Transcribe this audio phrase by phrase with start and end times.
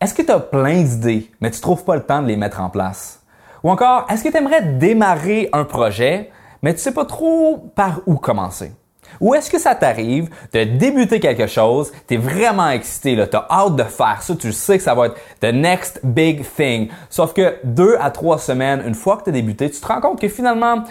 [0.00, 2.62] Est-ce que tu as plein d'idées, mais tu trouves pas le temps de les mettre
[2.62, 3.20] en place?
[3.62, 6.30] Ou encore, est-ce que tu aimerais démarrer un projet,
[6.62, 8.72] mais tu sais pas trop par où commencer?
[9.20, 13.46] Ou est-ce que ça t'arrive de débuter quelque chose, tu es vraiment excité, tu as
[13.50, 16.88] hâte de faire ça, tu sais que ça va être the next big thing.
[17.10, 20.00] Sauf que deux à trois semaines, une fois que tu as débuté, tu te rends
[20.00, 20.84] compte que finalement,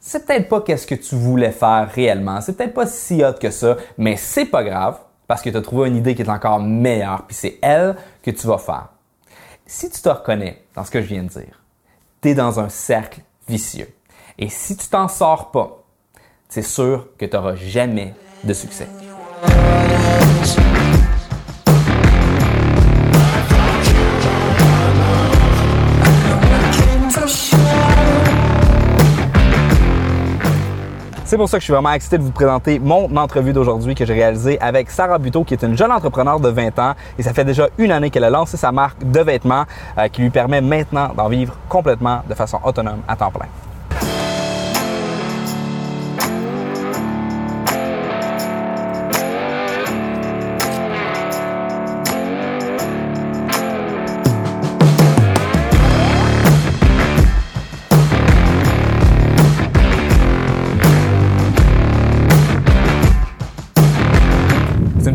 [0.00, 3.50] c'est peut-être pas qu'est-ce que tu voulais faire réellement, c'est peut-être pas si hot que
[3.50, 6.60] ça, mais c'est pas grave parce que tu as trouvé une idée qui est encore
[6.60, 8.88] meilleure, puis c'est elle que tu vas faire.
[9.66, 11.60] Si tu te reconnais dans ce que je viens de dire,
[12.22, 13.92] tu es dans un cercle vicieux.
[14.38, 15.82] Et si tu t'en sors pas,
[16.48, 18.14] c'est sûr que tu n'auras jamais
[18.44, 18.88] de succès.
[31.26, 34.06] C'est pour ça que je suis vraiment excité de vous présenter mon entrevue d'aujourd'hui que
[34.06, 36.94] j'ai réalisée avec Sarah Buteau, qui est une jeune entrepreneur de 20 ans.
[37.18, 39.64] Et ça fait déjà une année qu'elle a lancé sa marque de vêtements
[39.98, 43.48] euh, qui lui permet maintenant d'en vivre complètement de façon autonome à temps plein.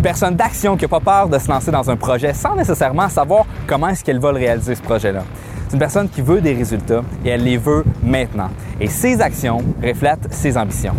[0.02, 3.46] Personne d'action qui n'a pas peur de se lancer dans un projet sans nécessairement savoir
[3.68, 5.24] comment est-ce qu'elle va le réaliser, ce projet-là.
[5.68, 8.50] C'est une personne qui veut des résultats et elle les veut maintenant.
[8.80, 10.96] Et ses actions reflètent ses ambitions.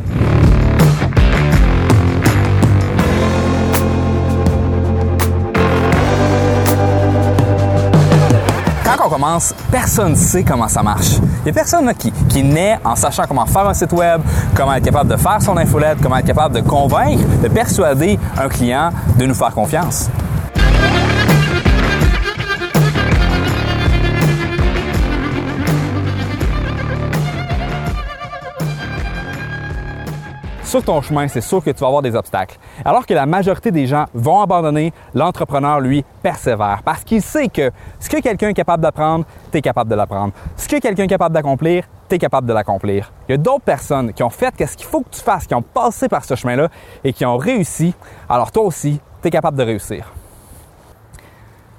[9.71, 11.19] Personne ne sait comment ça marche.
[11.45, 14.21] Il y a personne qui, qui naît en sachant comment faire un site web,
[14.55, 18.49] comment être capable de faire son infolette, comment être capable de convaincre, de persuader un
[18.49, 20.09] client de nous faire confiance.
[30.73, 32.59] Sur ton chemin, c'est sûr que tu vas avoir des obstacles.
[32.83, 37.71] Alors que la majorité des gens vont abandonner, l'entrepreneur, lui, persévère parce qu'il sait que
[38.01, 40.33] ce que quelqu'un est capable d'apprendre, tu es capable de l'apprendre.
[40.57, 43.13] Ce que quelqu'un est capable d'accomplir, tu es capable de l'accomplir.
[43.29, 45.55] Il y a d'autres personnes qui ont fait ce qu'il faut que tu fasses, qui
[45.55, 46.69] ont passé par ce chemin-là
[47.05, 47.95] et qui ont réussi.
[48.27, 50.11] Alors toi aussi, tu es capable de réussir.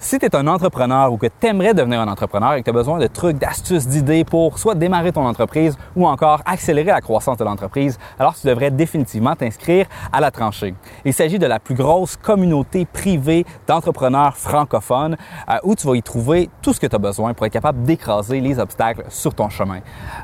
[0.04, 2.70] Si tu es un entrepreneur ou que tu aimerais devenir un entrepreneur et que tu
[2.72, 7.00] as besoin de trucs, d'astuces, d'idées pour soit démarrer ton entreprise ou encore accélérer la
[7.00, 10.76] croissance de l'entreprise, alors tu devrais définitivement t'inscrire à la tranchée.
[11.06, 15.16] Il s'agit de la plus grosse communauté privée d'entrepreneurs francophones
[15.50, 17.84] euh, où tu vas y trouver tout ce que tu as besoin pour être capable
[17.84, 19.80] d'écraser les obstacles sur ton chemin.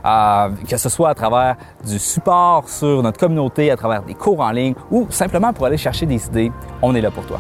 [0.06, 1.56] Euh, que ce soit à travers
[1.88, 5.78] du support sur notre communauté, à travers des cours en ligne ou simplement pour aller
[5.78, 6.52] chercher des idées,
[6.82, 7.40] on est là pour toi.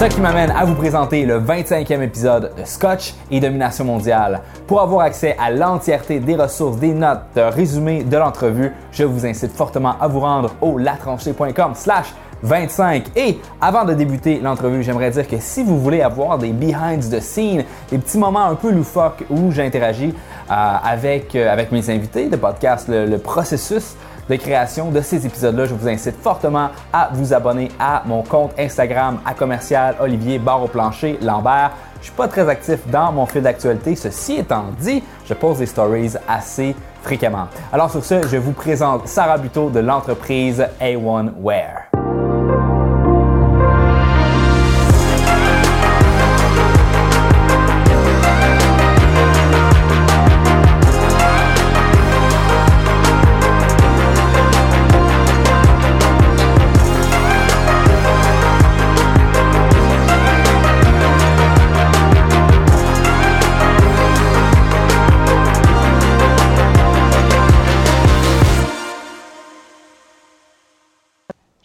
[0.00, 4.40] Ce qui m'amène à vous présenter le 25e épisode de Scotch et Domination mondiale.
[4.66, 9.26] Pour avoir accès à l'entièreté des ressources, des notes, de résumé de l'entrevue, je vous
[9.26, 13.08] incite fortement à vous rendre au latranchée.com slash 25.
[13.14, 17.20] Et avant de débuter l'entrevue, j'aimerais dire que si vous voulez avoir des behind the
[17.20, 20.14] scenes, des petits moments un peu loufoques où j'interagis
[20.50, 23.96] euh, avec, euh, avec mes invités de podcast, le processus
[24.30, 28.52] de création de ces épisodes-là, je vous incite fortement à vous abonner à mon compte
[28.56, 31.72] Instagram à commercial Olivier Barre au plancher Lambert.
[31.98, 33.96] Je suis pas très actif dans mon fil d'actualité.
[33.96, 37.48] Ceci étant dit, je pose des stories assez fréquemment.
[37.72, 41.32] Alors sur ce, je vous présente Sarah Buteau de l'entreprise A1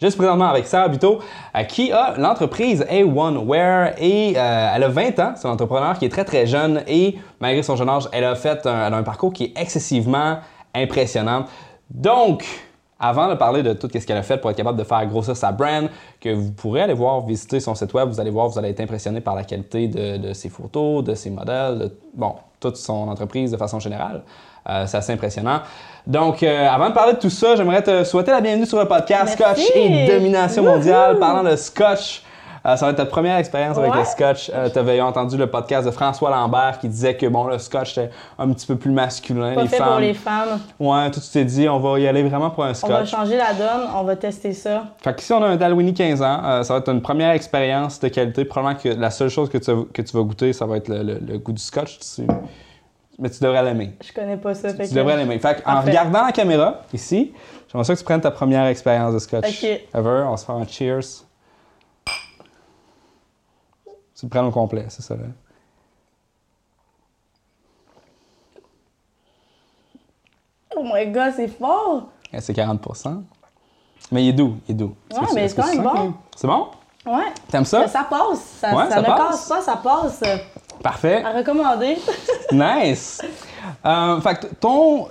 [0.06, 0.10] Wear.
[0.10, 1.18] Juste présentement avec Sarah Buteau,
[1.56, 5.32] euh, qui a l'entreprise A1 Wear et euh, elle a 20 ans.
[5.36, 8.34] C'est un entrepreneur qui est très très jeune et malgré son jeune âge, elle a
[8.34, 10.38] fait un, un parcours qui est excessivement
[10.74, 11.44] impressionnant.
[11.90, 12.44] Donc,
[12.98, 15.36] avant de parler de tout ce qu'elle a fait pour être capable de faire grossir
[15.36, 15.88] sa brand,
[16.20, 18.80] que vous pourrez aller voir, visiter son site web, vous allez voir, vous allez être
[18.80, 23.50] impressionné par la qualité de, ses photos, de ses modèles, de, bon, toute son entreprise
[23.50, 24.22] de façon générale.
[24.68, 25.60] Euh, c'est assez impressionnant.
[26.06, 28.86] Donc, euh, avant de parler de tout ça, j'aimerais te souhaiter la bienvenue sur le
[28.86, 31.18] podcast Scotch et Domination mondiale.
[31.18, 32.22] Parlant de Scotch,
[32.64, 34.50] euh, ça va être ta première expérience avec le scotch.
[34.72, 38.10] Tu avais entendu le podcast de François Lambert qui disait que bon, le scotch était
[38.38, 39.54] un petit peu plus masculin.
[39.54, 40.58] Pas fait pour les femmes.
[40.80, 42.90] Ouais, tout tu t'es dit, on va y aller vraiment pour un scotch.
[42.90, 44.84] On va changer la donne, on va tester ça.
[45.00, 46.62] Fait qu'ici, on a un Dalwini 15 ans.
[46.64, 48.44] Ça va être une première expérience de qualité.
[48.44, 51.38] Probablement que la seule chose que tu, que tu vas goûter, ça va être le,
[51.38, 52.00] goût du scotch.
[53.18, 53.96] Mais tu devrais l'aimer.
[54.04, 54.72] Je connais pas ça.
[54.72, 55.38] Tu, devrais l'aimer.
[55.38, 57.32] Fait en regardant la caméra, ici,
[57.68, 59.48] j'aimerais ça que tu prennes ta première expérience de scotch.
[59.48, 59.64] OK.
[59.94, 60.24] Ever.
[60.26, 61.24] On va se faire un cheers.
[64.14, 65.14] Tu le prends au complet, c'est ça.
[65.14, 65.24] Là.
[70.76, 72.08] Oh my god, c'est fort!
[72.38, 73.22] C'est 40%
[74.12, 74.94] Mais il est doux, il est doux.
[75.10, 76.14] Ouais, mais c'est quand même bon.
[76.34, 76.68] C'est bon?
[77.06, 77.32] Ouais.
[77.50, 77.86] T'aimes ça?
[77.88, 78.40] ça passe.
[78.58, 80.22] Ça, ça, ne casse pas, ça passe.
[80.86, 81.24] Parfait.
[81.24, 81.98] À recommander.
[82.52, 83.20] nice.
[83.84, 85.08] Euh, fait que ton.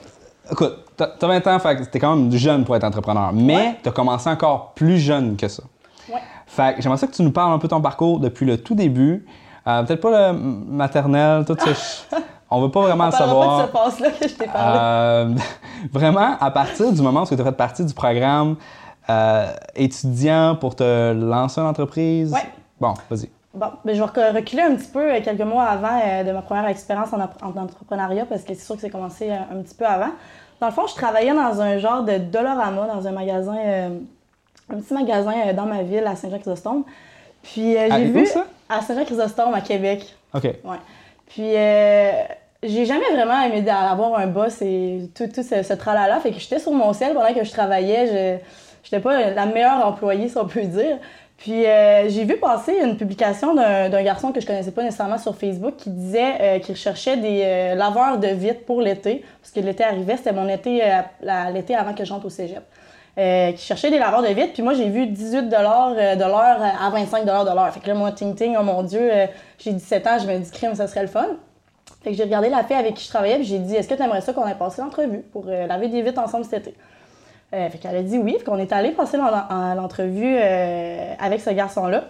[0.50, 3.92] Écoute, t'as 20 ans, fait que t'es quand même jeune pour être entrepreneur, mais t'as
[3.92, 5.64] commencé encore plus jeune que ça.
[6.48, 8.58] Fait que j'aimerais ça que tu nous parles un peu de ton parcours depuis le
[8.58, 9.26] tout début.
[9.68, 12.18] Euh, peut-être pas le maternel, tout ça.
[12.50, 13.58] On veut pas vraiment On le savoir.
[13.58, 14.80] Pas de ce passe-là que je t'ai parlé.
[14.80, 15.36] Euh,
[15.92, 18.56] vraiment, à partir du moment où tu as fait partie du programme
[19.10, 22.32] euh, étudiant pour te lancer une entreprise?
[22.32, 22.48] Ouais.
[22.80, 23.30] Bon, vas-y.
[23.56, 27.10] Bon, ben, je vais reculer un petit peu quelques mois avant de ma première expérience
[27.14, 30.12] en, entrepreneuriat parce que c'est sûr que c'est commencé un petit peu avant.
[30.60, 33.56] Dans le fond, je travaillais dans un genre de Dolorama, dans un magasin
[34.70, 36.84] un petit magasin euh, dans ma ville, à Saint-Jean-Chrysostome.
[37.44, 38.26] Puis euh, j'ai vu.
[38.26, 38.46] ça?
[38.70, 40.16] À Saint-Jean-Chrysostome, à Québec.
[40.34, 40.44] OK.
[40.44, 40.78] Ouais.
[41.28, 42.12] Puis euh,
[42.64, 46.20] j'ai jamais vraiment aimé avoir un boss et tout, tout ce, tralala.
[46.20, 48.42] Fait que j'étais sur mon ciel pendant que je travaillais.
[48.84, 50.98] Je n'étais pas la meilleure employée, si on peut dire.
[51.38, 55.76] Puis j'ai vu passer une publication d'un garçon que je connaissais pas nécessairement sur Facebook
[55.78, 59.24] qui disait qu'il recherchait des laveurs de vitres pour l'été.
[59.42, 60.82] Parce que l'été arrivait, c'était mon été,
[61.54, 62.64] l'été avant que je rentre au cégep.
[63.18, 64.52] Euh, qui cherchait des laveurs de vitre.
[64.52, 67.74] Puis moi, j'ai vu 18 euh, de l'heure à 25 de l'heure.
[67.74, 69.28] Fait que là, moi, ting ting, oh mon Dieu, euh,
[69.58, 71.26] j'ai 17 ans, je me dis crime, ça serait le fun.
[72.04, 73.94] Fait que j'ai regardé la fille avec qui je travaillais, puis j'ai dit, est-ce que
[73.94, 76.78] tu aimerais ça qu'on ait passé l'entrevue pour laver des vitres ensemble cet été?
[77.70, 80.38] Fait qu'elle a dit oui, fait qu'on est allé passer l'entrevue
[81.20, 82.06] avec ce garçon-là.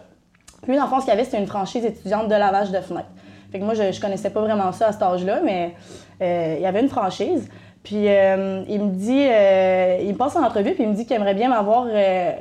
[0.63, 2.79] Puis, dans le fond, ce qu'il y avait, c'était une franchise étudiante de lavage de
[2.79, 3.09] fenêtres.
[3.51, 5.75] Fait que moi, je, je connaissais pas vraiment ça à cet âge-là, mais
[6.21, 7.47] il y avait une franchise.
[7.85, 11.05] Puis euh, il me dit, euh, il me passe en entrevue, puis il me dit
[11.05, 12.31] qu'il aimerait bien m'avoir euh,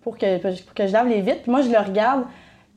[0.00, 1.42] pour, que, pour que je lave les vitres.
[1.42, 2.24] Puis moi, je le regarde,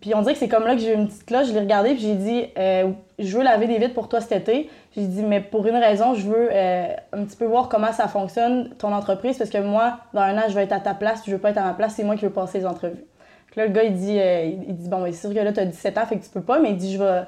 [0.01, 1.47] puis on dirait que c'est comme là que j'ai eu une petite cloche.
[1.47, 4.69] Je l'ai regardé, puis j'ai dit, je veux laver des vitres pour toi cet été.
[4.95, 8.69] J'ai dit, mais pour une raison, je veux un petit peu voir comment ça fonctionne,
[8.77, 11.31] ton entreprise, parce que moi, dans un an, je vais être à ta place, je
[11.31, 13.05] veux pas être à ma place, c'est moi qui veux passer les entrevues.
[13.47, 14.19] Puis là, le gars, il dit,
[14.67, 16.41] il dit bon, c'est sûr que là, tu as 17 ans, fait que tu peux
[16.41, 17.23] pas, mais il dit, je vais,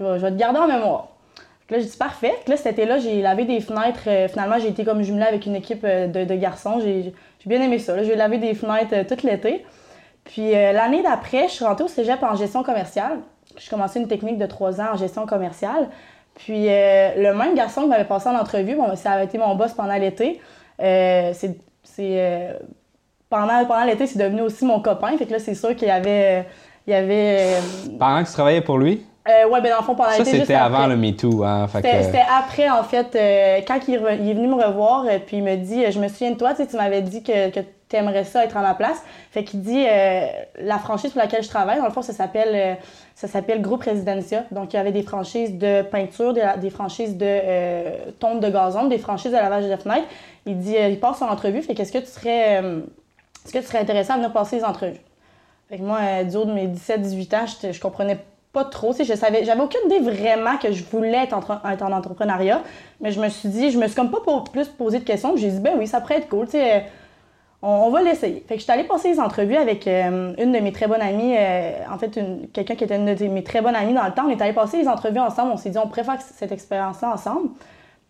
[0.00, 1.08] je vais, te garder en mémoire.
[1.68, 2.34] Là, j'ai dit parfait.
[2.48, 4.08] Là, cet été-là, j'ai lavé des fenêtres.
[4.08, 6.80] Euh, finalement, j'ai été comme jumelée avec une équipe euh, de, garçons.
[6.80, 7.12] J'ai
[7.46, 8.02] bien aimé ça.
[8.02, 9.64] J'ai lavé des fenêtres euh, tout l'été.
[10.24, 13.18] Puis l'année d'après, je suis rentrée au cégep en gestion commerciale.
[13.56, 15.88] J'ai commencé une technique de trois ans en gestion commerciale.
[16.34, 19.72] Puis le même garçon qui m'avait passé en entrevue, bon, ça avait été mon boss
[19.72, 20.40] pendant l'été.
[20.78, 21.56] c'est
[23.30, 25.16] pendant, pendant l'été, c'est devenu aussi mon copain.
[25.16, 26.44] Fait que là, c'est sûr qu'il y avait.
[26.86, 27.56] il y avait
[27.98, 29.06] pendant que tu travaillais pour lui?
[29.28, 31.44] Euh, ouais, ben dans le fond, pendant Ça, c'était avant le MeToo.
[31.44, 35.44] Hein, c'était après, en fait, euh, quand il, est venu me revoir, euh, puis il
[35.44, 38.44] me dit Je me souviens de toi, tu m'avais dit que, que tu aimerais ça
[38.44, 39.02] être à ma place.
[39.30, 39.84] Fait qu'il dit
[40.58, 42.78] La franchise pour laquelle je travaille, dans le fond, ça s'appelle
[43.14, 44.44] ça s'appelle Groupe Residencia.
[44.50, 48.96] Donc, il y avait des franchises de peinture, des, franchises de tonte de gazon, des
[48.96, 50.08] franchises de lavage de fenêtres.
[50.46, 52.62] Il dit Il passe en entrevue, fait qu'est-ce que tu serais.
[53.44, 55.00] est-ce que tu serais intéressé à venir passer les entrevues?
[55.68, 58.18] Fait que moi, du haut de mes 17-18 ans, je, je comprenais
[58.52, 58.92] pas trop.
[58.92, 62.62] Je savais, j'avais aucune idée vraiment que je voulais être, en entrepreneuriat,
[63.00, 64.18] mais je me suis dit, je me suis comme pas
[64.52, 65.36] plus posé de questions.
[65.36, 66.86] J'ai dit, ben oui, ça pourrait être cool, tu sais,
[67.62, 68.44] on, va l'essayer.
[68.48, 71.02] Fait que je suis allée passer les entrevues avec euh, une de mes très bonnes
[71.02, 72.18] amies, euh, en fait,
[72.52, 74.24] quelqu'un qui était une de mes très bonnes amies dans le temps.
[74.26, 75.52] On est allé passer les entrevues ensemble.
[75.52, 77.50] On s'est dit, on préfère cette expérience-là ensemble.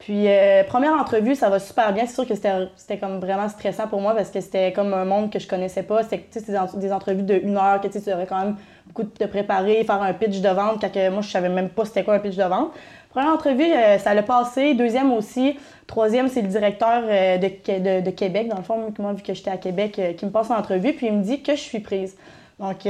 [0.00, 2.06] Puis, euh, première entrevue, ça va super bien.
[2.06, 5.30] C'est sûr que c'était comme vraiment stressant pour moi parce que c'était comme un monde
[5.30, 6.02] que je connaissais pas.
[6.04, 6.40] C'était
[6.76, 10.14] des, entrevues de une heure que tu devrais quand même beaucoup te préparer, faire un
[10.14, 10.80] pitch de vente.
[10.80, 12.70] Quand moi, je savais même pas c'était quoi un pitch de vente.
[13.10, 14.74] Première entrevue, euh, ça l'a passé.
[14.74, 15.58] Deuxième aussi.
[15.86, 19.50] Troisième, c'est le directeur euh, de, de, Québec, dans le fond, moi, vu que j'étais
[19.50, 22.16] à Québec, qui me passe en entrevue, puis il me dit que je suis prise.
[22.60, 22.86] Donc,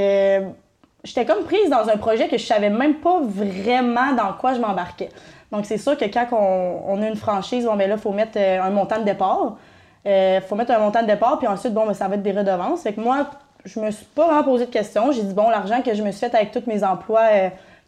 [1.03, 4.59] j'étais comme prise dans un projet que je savais même pas vraiment dans quoi je
[4.59, 5.09] m'embarquais.
[5.51, 8.37] Donc, c'est sûr que quand on, a une franchise, bon, ben là, il faut mettre
[8.37, 9.57] euh, un montant de départ.
[10.05, 12.31] Il faut mettre un montant de départ, puis ensuite, bon, ben, ça va être des
[12.31, 12.83] redevances.
[12.83, 13.29] Fait que moi,
[13.65, 15.11] je me suis pas vraiment posé de questions.
[15.11, 17.27] J'ai dit, bon, l'argent que je me suis fait avec tous mes emplois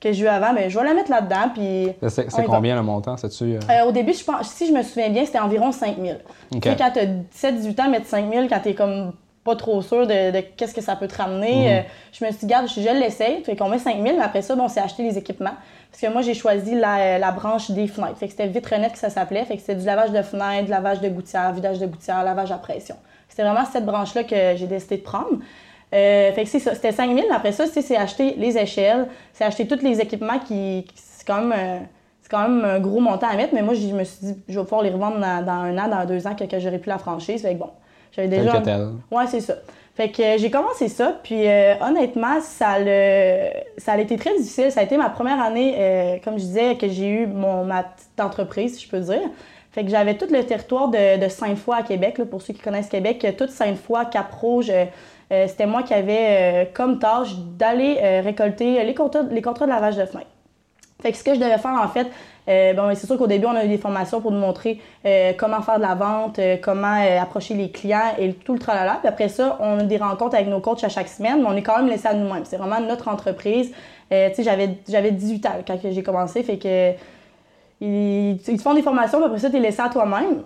[0.04, 1.50] que j'ai eu avant, mais je vais la mettre là-dedans.
[1.54, 3.16] Puis c'est combien le montant?
[3.16, 6.18] -tu, au début, je pense, si je me souviens bien, c'était environ 5 000.
[6.52, 9.56] Tu sais, quand tu as 17-18 ans, mettre 5 000 quand tu es comme pas
[9.56, 11.56] trop sûr de, qu'est-ce que ça peut te ramener.
[11.56, 11.68] Mhm.
[11.68, 11.82] Euh,
[12.14, 13.44] je me suis dit, garde, je, je l'essaye.
[13.44, 15.56] Fait qu'on met 5 000, mais après ça, bon, c'est acheter les équipements.
[15.92, 18.18] Parce que moi, j'ai choisi la, branche des fenêtres.
[18.18, 19.44] Fait que c'était vitrenette que ça s'appelait.
[19.46, 22.52] Fait que c'était du lavage de fenêtres, du lavage de gouttières, vidage de gouttières, lavage
[22.52, 22.96] à pression.
[23.28, 25.40] C'était vraiment cette branche-là que j'ai décidé de prendre.
[25.94, 27.28] Euh, fait que c'est ça, c'était 5 000.
[27.32, 30.86] Après ça, c'est acheter les échelles, c'est acheter tous les équipements qui.
[30.96, 31.54] c'est quand même.
[31.56, 31.86] Euh,
[32.34, 34.64] quand même un gros montant à mettre, mais moi, je me suis dit, je vais
[34.64, 37.44] pouvoir les revendre dans, un an, dans deux ans, que, que j'aurai plus la franchise.
[37.44, 37.70] Fait que bon,
[38.12, 38.60] j'avais déjà.
[39.12, 39.54] Ouais, c'est ça.
[39.96, 43.50] Fait que euh, j'ai commencé ça, puis euh, honnêtement, ça, le...
[43.78, 44.72] ça a été très difficile.
[44.72, 47.84] Ça a été ma première année, euh, comme je disais, que j'ai eu mon, ma
[47.84, 49.22] petite entreprise, si je peux dire.
[49.72, 52.62] Fait que j'avais tout le territoire de, de Sainte-Foy à Québec, là, pour ceux qui
[52.62, 54.72] connaissent Québec, toute Sainte-Foy, Cap-Rouge.
[55.30, 60.06] C'était moi qui avais comme tâche d'aller récolter les contrats, les contrats de lavage de
[60.06, 60.30] fenêtres.
[61.04, 62.08] Fait que ce que je devais faire, en fait,
[62.48, 65.34] euh, bon, c'est sûr qu'au début, on a eu des formations pour nous montrer euh,
[65.38, 69.00] comment faire de la vente, euh, comment approcher les clients et tout le tralala.
[69.00, 71.56] Puis après ça, on a des rencontres avec nos coachs à chaque semaine, mais on
[71.56, 72.46] est quand même laissé à nous-mêmes.
[72.46, 73.74] C'est vraiment notre entreprise.
[74.12, 76.92] j'avais, j'avais 18 ans quand j'ai commencé, fait que
[77.82, 80.44] ils, ils, te font des formations, puis après ça, tu es laissé à toi-même.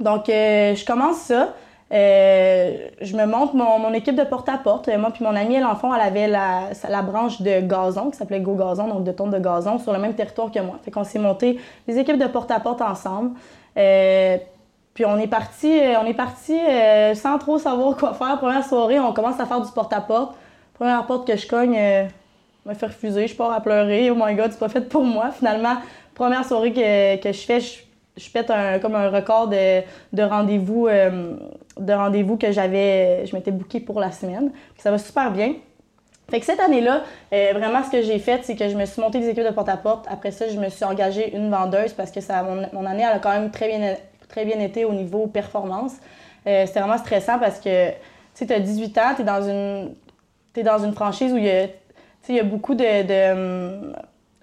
[0.00, 1.54] Donc, je commence ça.
[1.90, 4.88] Euh, je me montre mon, équipe de porte-à-porte.
[4.88, 8.54] Moi puis mon amie, l'enfant, elle avait la, la, branche de gazon qui s'appelait Go
[8.54, 10.78] Gazon, donc de tonne de gazon, sur le même territoire que moi.
[10.84, 13.30] Fait qu'on s'est monté des équipes de porte-à-porte ensemble.
[13.76, 14.36] Euh,
[14.92, 18.38] puis on est parti, on est parti euh, sans trop savoir quoi faire.
[18.38, 20.34] Première soirée, on commence à faire du porte-à-porte.
[20.74, 21.78] Première porte que je cogne,
[22.66, 24.10] me fait refuser, je pars à pleurer.
[24.10, 25.30] Oh my god, c'est pas fait pour moi.
[25.30, 25.76] Finalement,
[26.14, 27.78] première soirée que, que je fais, je
[28.18, 29.80] je pète un, comme un record de,
[30.12, 31.36] de rendez-vous euh,
[31.78, 34.50] de rendez-vous que j'avais je m'étais booké pour la semaine.
[34.78, 35.54] ça va super bien.
[36.30, 39.00] Fait que cette année-là, euh, vraiment ce que j'ai fait, c'est que je me suis
[39.00, 40.06] monté des équipes de porte-à-porte.
[40.10, 43.18] Après ça, je me suis engagée une vendeuse parce que ça, mon, année elle a
[43.18, 43.96] quand même très bien,
[44.28, 45.92] très bien été au niveau performance.
[46.46, 47.90] Euh, c'était vraiment stressant parce que
[48.34, 49.94] tu as 18 ans, tu es dans une
[50.56, 51.66] es dans une franchise où il y a,
[52.28, 53.94] il y a beaucoup de hum,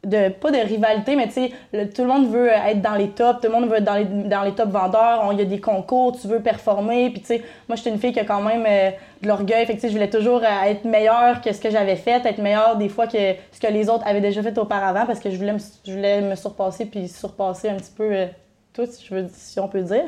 [0.06, 3.42] de pas de rivalité, mais tu sais, tout le monde veut être dans les tops,
[3.42, 5.60] tout le monde veut être dans les, dans les top vendeurs, il y a des
[5.60, 8.66] concours, tu veux performer, puis tu sais, moi j'étais une fille qui a quand même
[8.68, 11.96] euh, de l'orgueil, fait que je voulais toujours euh, être meilleure que ce que j'avais
[11.96, 15.20] fait, être meilleure des fois que ce que les autres avaient déjà fait auparavant, parce
[15.20, 18.28] que je voulais me, je voulais me surpasser puis surpasser un petit peu euh,
[18.74, 20.06] tout, si, je veux, si on peut dire.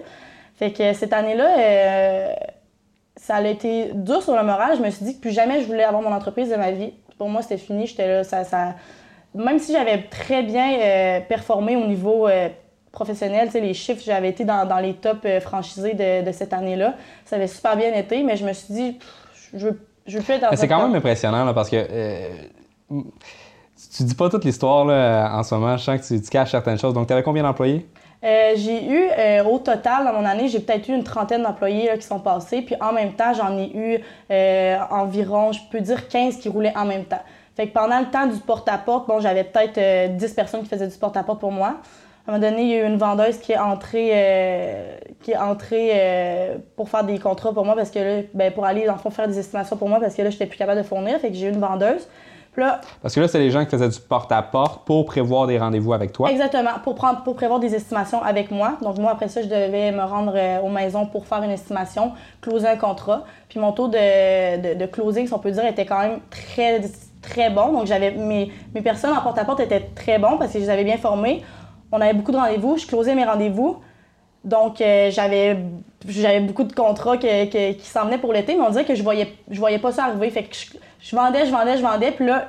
[0.55, 2.33] Fait que cette année-là,
[3.15, 4.75] ça a été dur sur le moral.
[4.77, 6.93] Je me suis dit que plus jamais je voulais avoir mon entreprise de ma vie.
[7.19, 7.85] Pour moi, c'était fini.
[7.85, 8.73] J'étais là, ça, ça,
[9.37, 12.49] même si j'avais très bien euh, performé au niveau euh,
[12.91, 16.95] professionnel, les chiffres, j'avais été dans, les tops euh, franchisés de, cette année-là.
[17.25, 18.99] Ça avait super bien été, mais je me suis dit,
[19.53, 21.77] je veux, je veux plus être dans C'est quand même impressionnant parce que
[22.89, 24.87] tu dis pas toute l'histoire
[25.33, 25.77] en ce moment.
[25.77, 26.93] Je sens que tu, caches certaines choses.
[26.93, 27.85] Donc, tu avais combien d'employés?
[28.23, 29.09] j'ai eu,
[29.45, 32.63] au total, dans mon année, j'ai peut-être eu une trentaine d'employés qui sont passés.
[32.63, 33.99] Puis en même temps, j'en ai eu
[34.89, 37.21] environ, je peux dire 15 qui roulaient en même temps.
[37.57, 40.87] Fait que pendant le temps du porte-à-porte, bon, j'avais peut-être 10 euh, personnes qui faisaient
[40.87, 41.77] du porte-à-porte pour moi.
[42.27, 45.31] À un moment donné, il y a eu une vendeuse qui est entrée, euh, qui
[45.31, 48.85] est entrée euh, pour faire des contrats pour moi parce que là, ben, pour aller
[48.85, 51.19] dans fond faire des estimations pour moi parce que là, j'étais plus capable de fournir.
[51.19, 52.07] Fait que j'ai eu une vendeuse.
[52.57, 55.93] Là, parce que là, c'est les gens qui faisaient du porte-à-porte pour prévoir des rendez-vous
[55.93, 56.29] avec toi.
[56.29, 58.77] Exactement, pour, prendre, pour prévoir des estimations avec moi.
[58.83, 62.67] Donc, moi, après ça, je devais me rendre aux maisons pour faire une estimation, closer
[62.67, 63.25] un contrat.
[63.49, 66.81] Puis mon taux de, de, de closing, si on peut dire, était quand même très
[67.27, 67.71] très bon.
[67.73, 70.83] Donc, j'avais mes, mes personnes en porte-à-porte étaient très bons parce que je les avais
[70.83, 71.43] bien formés.
[71.91, 72.77] On avait beaucoup de rendez-vous.
[72.77, 73.77] Je closais mes rendez-vous.
[74.43, 75.57] Donc, euh, j'avais,
[76.07, 79.33] j'avais beaucoup de contrats qui s'en venaient pour l'été, mais on dirait que je voyais,
[79.49, 80.29] je voyais pas ça arriver.
[80.29, 80.55] Fait que
[80.99, 82.11] je, vendais, je vendais, je vendais.
[82.11, 82.47] Puis là,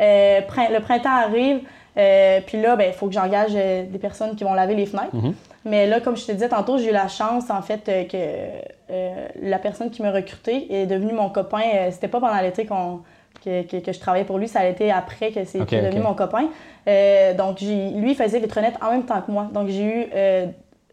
[0.00, 1.60] euh, le printemps arrive.
[1.96, 5.14] Euh, puis là, il ben, faut que j'engage des personnes qui vont laver les fenêtres.
[5.14, 5.32] Mm-hmm.
[5.64, 9.58] Mais là, comme je te disais tantôt, j'ai eu la chance, en fait, que la
[9.58, 11.62] personne qui m'a recruté est devenue mon copain.
[11.90, 13.00] C'était pas pendant l'été qu'on
[13.44, 16.46] que, je travaillais pour lui, ça a été après que c'est devenu mon copain.
[16.86, 19.48] Euh, donc, lui, il faisait Vitronette en même temps que moi.
[19.52, 20.46] Donc, j'ai eu euh,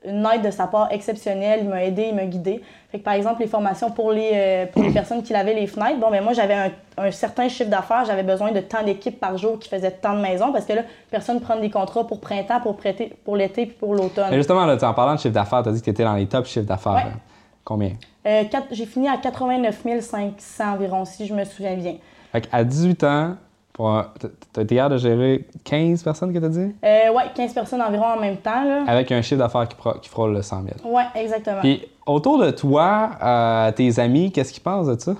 [0.05, 1.61] une aide de sa part exceptionnelle.
[1.63, 2.61] Il m'a aidé, il m'a guidé.
[2.91, 5.67] Fait que, par exemple, les formations pour les, euh, pour les personnes qui lavaient les
[5.67, 8.05] fenêtres, bon, ben moi, j'avais un, certain chiffre d'affaires.
[8.05, 10.81] J'avais besoin de tant d'équipes par jour qui faisaient tant de maisons parce que là,
[11.09, 14.33] personne ne prend des contrats pour printemps, pour, prêter, pour l'été puis pour l'automne.
[14.33, 16.27] justement, là, en parlant de chiffre d'affaires, tu as dit que tu étais dans les
[16.27, 17.07] top chiffres d'affaires.
[17.63, 17.93] Combien?
[18.71, 21.95] j'ai fini à 89 500 environ, si je me souviens bien.
[22.35, 23.35] Fait à 18 ans,
[24.53, 26.73] T'as été capable de gérer 15 personnes que t'as dit?
[26.83, 28.63] Euh, ouais, 15 personnes environ en même temps.
[28.63, 28.85] Là.
[28.87, 30.95] Avec un chiffre d'affaires qui, qui frôle le 100 000.
[30.95, 31.59] Ouais, exactement.
[31.59, 35.15] Puis autour de toi, euh, tes amis, qu'est-ce qu'ils pensent de ça?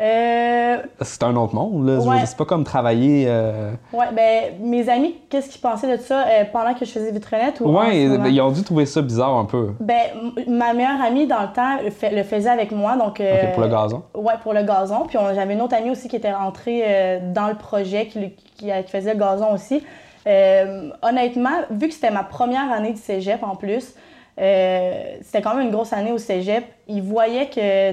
[0.00, 1.98] Euh, c'est un autre monde, là.
[1.98, 2.16] Ouais.
[2.24, 3.26] C'est pas comme travailler.
[3.28, 7.12] euh, ouais, ben, mes amis, qu'est-ce qu'ils pensaient de ça euh, pendant que je faisais
[7.12, 9.72] Vitrenette ou Ouais, ils ont dû trouver ça bizarre un peu.
[9.78, 10.00] Ben,
[10.48, 13.20] ma meilleure amie dans le temps le, fait- le faisait avec moi, donc...
[13.20, 14.02] euh, pour le gazon.
[14.14, 15.04] Ouais, pour le gazon.
[15.06, 18.90] Puis j'avais une autre amie aussi qui était rentrée dans le projet, qui, qui- qui
[18.90, 19.82] faisait le gazon aussi.
[21.02, 23.94] Honnêtement, vu que c'était ma première année de cégep en plus,
[24.36, 27.92] c'était quand même une grosse année au cégep, ils voyaient que,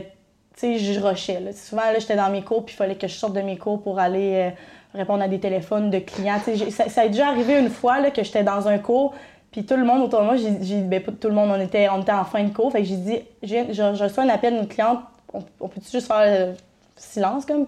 [0.57, 1.39] sais, je rushais.
[1.53, 3.81] Souvent, là, j'étais dans mes cours, puis il fallait que je sorte de mes cours
[3.81, 4.49] pour aller euh,
[4.97, 6.39] répondre à des téléphones de clients.
[6.71, 9.13] Ça, ça est déjà arrivé une fois là, que j'étais dans un cours,
[9.51, 12.03] puis tout le monde autour de moi, j'ai ben, tout le monde, on était, en
[12.25, 14.99] fin de cours, fait que j'ai dit, je, reçois un appel d'une cliente,
[15.33, 16.53] on, peut-tu juste faire euh,
[16.95, 17.65] silence comme?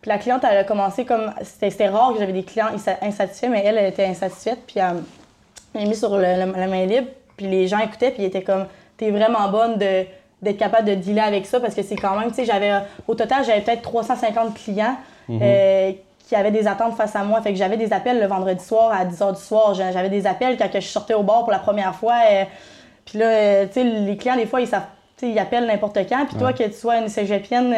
[0.00, 3.48] Puis la cliente, elle a commencé comme, c'était rare que j'avais des clients insa- insatisfaits,
[3.48, 5.02] mais elle, elle était insatisfaite, puis elle,
[5.74, 8.26] elle m'a mis sur le- le- la main libre, puis les gens écoutaient, puis ils
[8.26, 8.66] étaient comme,
[8.96, 10.04] t'es vraiment bonne de
[10.42, 12.70] d'être capable de dealer avec ça parce que c'est quand même, tu sais, j'avais,
[13.08, 14.96] au total, j'avais peut-être 350 clients
[15.42, 15.92] euh,
[16.28, 17.40] qui avaient des attentes face à moi.
[17.42, 19.74] Fait que j'avais des appels le vendredi soir à 10h du soir.
[19.74, 22.14] J'a- J'avais des appels quand je sortais au bar pour la première fois.
[22.30, 22.44] euh,
[23.04, 24.84] puis là, euh, tu sais, les clients, des fois, ils savent,
[25.22, 26.26] ils appellent n'importe quand.
[26.26, 27.74] Puis toi, que tu sois une cégepienne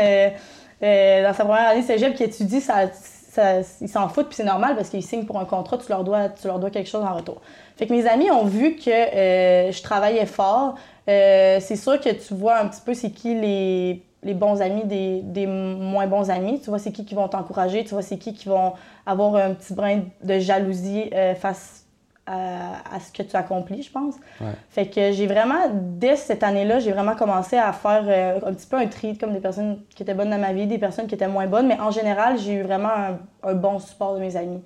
[0.80, 4.74] dans sa première année cégep qui étudie, ça, ça- ils s'en foutent, puis c'est normal
[4.76, 7.14] parce qu'ils signent pour un contrat, tu leur, dois, tu leur dois quelque chose en
[7.14, 7.40] retour.
[7.76, 10.74] Fait que mes amis ont vu que je travaillais fort.
[11.10, 14.84] Euh, c'est sûr que tu vois un petit peu c'est qui les, les bons amis
[14.84, 16.60] des, des moins bons amis.
[16.60, 18.74] Tu vois c'est qui qui vont t'encourager, tu vois c'est qui qui vont
[19.04, 21.84] avoir un petit brin de jalousie euh, face
[22.26, 24.14] à, à ce que tu accomplis, je pense.
[24.40, 24.52] Ouais.
[24.68, 28.68] Fait que j'ai vraiment, dès cette année-là, j'ai vraiment commencé à faire euh, un petit
[28.68, 31.16] peu un tri, comme des personnes qui étaient bonnes dans ma vie, des personnes qui
[31.16, 33.18] étaient moins bonnes, mais en général, j'ai eu vraiment un,
[33.50, 34.62] un bon support de mes amis.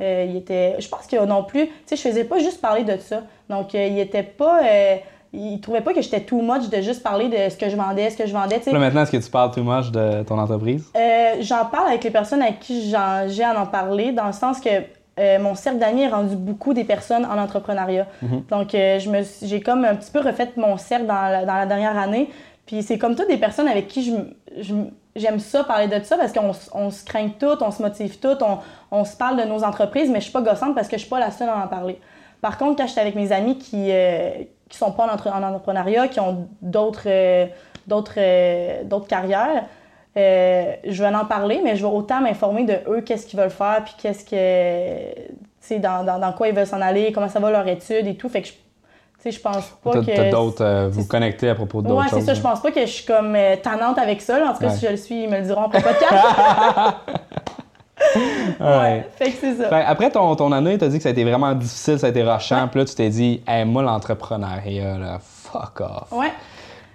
[0.00, 2.84] Euh, il était, je pense que non plus, tu sais, je faisais pas juste parler
[2.84, 3.22] de ça.
[3.48, 4.60] Donc, euh, il était pas,
[5.36, 7.76] euh, il trouvait pas que j'étais too much de juste parler de ce que je
[7.76, 8.72] vendais, ce que je vendais, tu sais.
[8.72, 10.90] Là, maintenant, est-ce que tu parles too much de ton entreprise?
[10.96, 12.96] Euh, j'en parle avec les personnes avec qui j'ai
[13.44, 14.70] à en parler, dans le sens que
[15.18, 18.06] euh, mon cercle d'amis est rendu beaucoup des personnes en entrepreneuriat.
[18.50, 21.44] Donc, euh, je me suis- j'ai comme un petit peu refait mon cercle dans la,
[21.44, 22.28] dans la dernière année.
[22.66, 24.12] Puis c'est comme toutes des personnes avec qui je
[24.60, 24.74] je
[25.14, 28.42] j'aime ça, parler de ça, parce qu'on on se craint toutes, on se motive toutes,
[28.42, 28.58] on,
[28.90, 31.08] on se parle de nos entreprises, mais je suis pas gossante parce que je suis
[31.08, 31.98] pas la seule à en parler.
[32.42, 34.30] Par contre, quand j'étais avec mes amis qui, euh,
[34.68, 37.46] qui sont pas en, entre- en entrepreneuriat, qui ont d'autres euh,
[37.86, 39.64] d'autres euh, carrières,
[40.16, 43.50] euh, je vais en parler, mais je vais autant m'informer de eux, qu'est-ce qu'ils veulent
[43.50, 45.36] faire, puis qu'est-ce que.
[45.78, 48.28] Dans, dans, dans quoi ils veulent s'en aller, comment ça va leur étude et tout.
[48.28, 48.52] Fait que je.
[49.28, 50.30] Je pense pas que.
[50.30, 50.64] d'autres.
[50.64, 52.32] euh, vous connectez à propos d'autres Ouais, c'est ça.
[52.34, 54.38] Je pense pas que je suis comme euh, tannante avec ça.
[54.38, 54.50] là.
[54.50, 54.72] En tout cas, Ouais.
[54.74, 56.14] si je le suis, ils me le diront après le podcast.
[58.60, 59.06] Ouais.
[59.16, 59.68] Fait que c'est ça.
[59.68, 62.06] Fait, après ton, ton année, tu as dit que ça a été vraiment difficile, ça
[62.06, 62.68] a été rushant.
[62.68, 66.12] Puis là, tu t'es dit, hey, moi, l'entrepreneuriat, là, fuck off.
[66.12, 66.32] Ouais.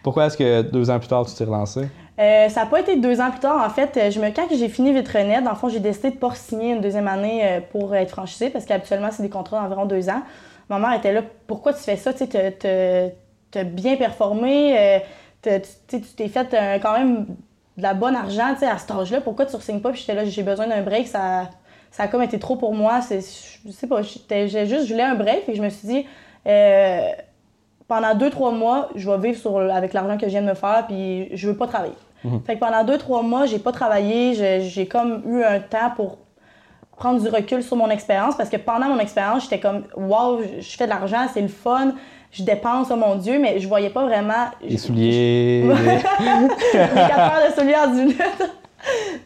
[0.04, 1.88] Pourquoi est-ce que deux ans plus tard, tu t'es relancé?
[2.20, 3.64] Euh, ça n'a pas été deux ans plus tard.
[3.66, 6.20] En fait, je me, quand j'ai fini Vitrenet, dans le fond, j'ai décidé de ne
[6.20, 9.86] pas signer une deuxième année euh, pour être franchisée parce qu'habituellement, c'est des contrats d'environ
[9.86, 10.22] deux ans.
[10.70, 12.14] Ma mère était là, pourquoi tu fais ça?
[12.14, 15.00] Tu as bien performé, euh,
[15.42, 16.48] t'as- tu sais, t'es fait
[16.82, 17.26] quand même
[17.82, 19.22] de la bonne argent tu sais, à cet âge-là.
[19.22, 19.90] Pourquoi tu ne pas?
[19.92, 21.08] Puis j'étais là, j'ai besoin d'un break.
[21.08, 21.50] Ça,
[21.90, 23.02] ça a comme été trop pour moi.
[23.02, 25.50] C'est- Je sais pas, j'étais- j'ai juste, je voulais un break.
[25.50, 26.06] Et je me suis dit,
[26.48, 27.02] euh,
[27.88, 30.54] pendant deux, trois mois, je vais vivre sur, avec l'argent que je viens de me
[30.54, 31.96] faire, puis je veux pas travailler.
[32.46, 35.90] Fait que pendant deux, trois mois, j'ai pas travaillé, j'ai j'ai comme eu un temps
[35.96, 36.20] pour
[36.96, 40.78] prendre du recul sur mon expérience, parce que pendant mon expérience, j'étais comme, wow, je
[40.78, 41.94] fais de l'argent, c'est le fun,
[42.32, 44.46] je dépense, oh mon Dieu, mais je voyais pas vraiment.
[44.62, 45.66] Les souliers.
[46.74, 48.22] J'ai quatre de souliers en 10 minutes.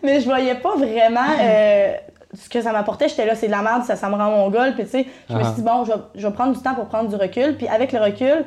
[0.04, 1.94] Mais je voyais pas vraiment euh,
[2.34, 3.08] ce que ça m'apportait.
[3.08, 4.74] J'étais là, c'est de la merde, ça, ça me rend mon goal.
[4.74, 5.46] Puis tu sais, je me Ah.
[5.46, 7.56] suis dit, bon, je vais, je vais prendre du temps pour prendre du recul.
[7.56, 8.44] Puis avec le recul,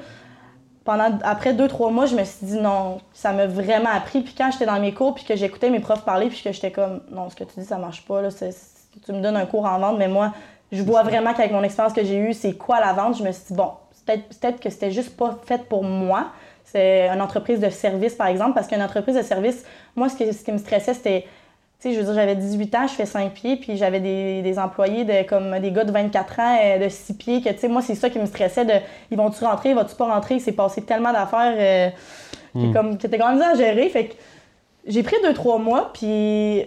[0.85, 4.21] pendant, après deux, trois mois, je me suis dit, non, ça m'a vraiment appris.
[4.21, 6.71] Puis quand j'étais dans mes cours, puis que j'écoutais mes profs parler, puis que j'étais
[6.71, 8.21] comme, non, ce que tu dis, ça marche pas.
[8.23, 10.33] Là, c'est- c'est- tu me donnes un cours en vente, mais moi,
[10.73, 13.17] je vois vraiment qu'avec mon expérience que j'ai eue, c'est quoi la vente?
[13.19, 13.71] Je me suis dit, bon,
[14.17, 16.29] peut-être que c'était juste pas fait pour moi.
[16.65, 19.65] C'est une entreprise de service, par exemple, parce qu'une entreprise de service,
[19.97, 21.23] moi, ce, qui me stressait, c'était,
[21.81, 24.43] tu sais, je veux dire, j'avais 18 ans, je fais 5 pieds, puis j'avais des,
[24.43, 27.59] des employés de, comme des gars de 24 ans, euh, de 6 pieds, que, tu
[27.59, 28.75] sais, moi, c'est ça qui me stressait, de,
[29.11, 31.91] ils vont-tu rentrer, vont-tu pas rentrer, il s'est passé tellement d'affaires, euh,
[32.53, 34.15] qui, comme, qui étaient quand même à gérer, fait que
[34.87, 36.65] j'ai pris 2-3 mois, puis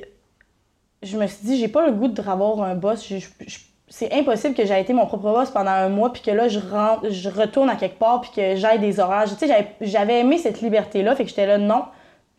[1.04, 3.08] je me suis dit, j'ai pas le goût de avoir un boss.
[3.08, 3.60] Je- je- je-
[3.94, 6.60] c'est impossible que j'ai été mon propre boss pendant un mois, puis que là, je,
[6.60, 9.26] rentre, je retourne à quelque part, puis que j'aille des horaires.
[9.26, 11.84] Tu sais, j'avais- aimé cette liberté-là, fait que j'étais là, non.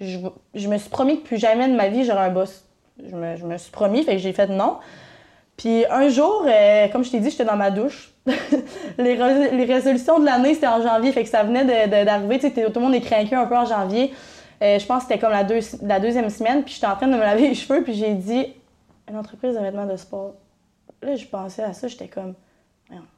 [0.00, 0.16] Je,
[0.68, 2.64] me suis promis que plus jamais de ma vie, j'aurais un boss.
[2.98, 4.78] je me, je me suis promis, fait que j'ai fait non.
[5.58, 8.14] Puis un jour, euh, comme je t'ai dit, j'étais dans ma douche.
[8.98, 12.38] les, rés- les résolutions de l'année, c'était en janvier, fait que ça venait d'arriver.
[12.38, 14.12] Tu sais, tout le monde est craqué un peu en janvier.
[14.62, 17.08] Euh, je pense que c'était comme la, deux- la deuxième semaine, puis j'étais en train
[17.08, 18.46] de me laver les cheveux, puis j'ai dit
[19.10, 20.32] une entreprise de vêtements de sport.
[21.02, 22.34] Là, je pensais à ça, j'étais comme,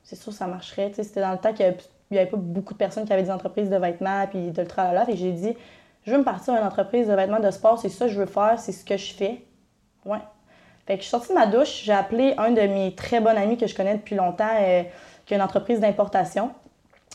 [0.03, 0.93] c'est sûr ça marcherait.
[0.95, 1.75] C'était dans le temps qu'il
[2.11, 4.69] n'y avait, pas beaucoup de personnes qui avaient des entreprises de vêtements, puis de le
[4.69, 5.07] tralala.
[5.13, 5.55] J'ai dit,
[6.07, 8.27] je veux me partir d'une entreprise de vêtements de sport, c'est ça que je veux
[8.27, 9.45] faire, c'est ce que je fais.
[10.05, 10.19] Ouais.
[10.87, 13.37] Fait que je suis sortie de ma douche, j'ai appelé un de mes très bons
[13.37, 14.83] amis que je connais depuis longtemps, euh,
[15.25, 16.51] qui a une entreprise d'importation.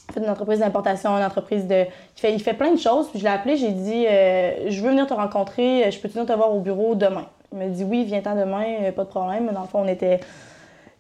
[0.10, 1.86] Il fait une entreprise d'importation, une entreprise de.
[1.86, 3.10] Il fait, il fait plein de choses.
[3.10, 6.26] Puis je l'ai appelé, j'ai dit euh, Je veux venir te rencontrer, je peux venir
[6.26, 7.28] te voir au bureau demain.
[7.52, 9.52] Il m'a dit Oui, viens-t'en demain, euh, pas de problème.
[9.52, 10.20] Dans le fond, on était.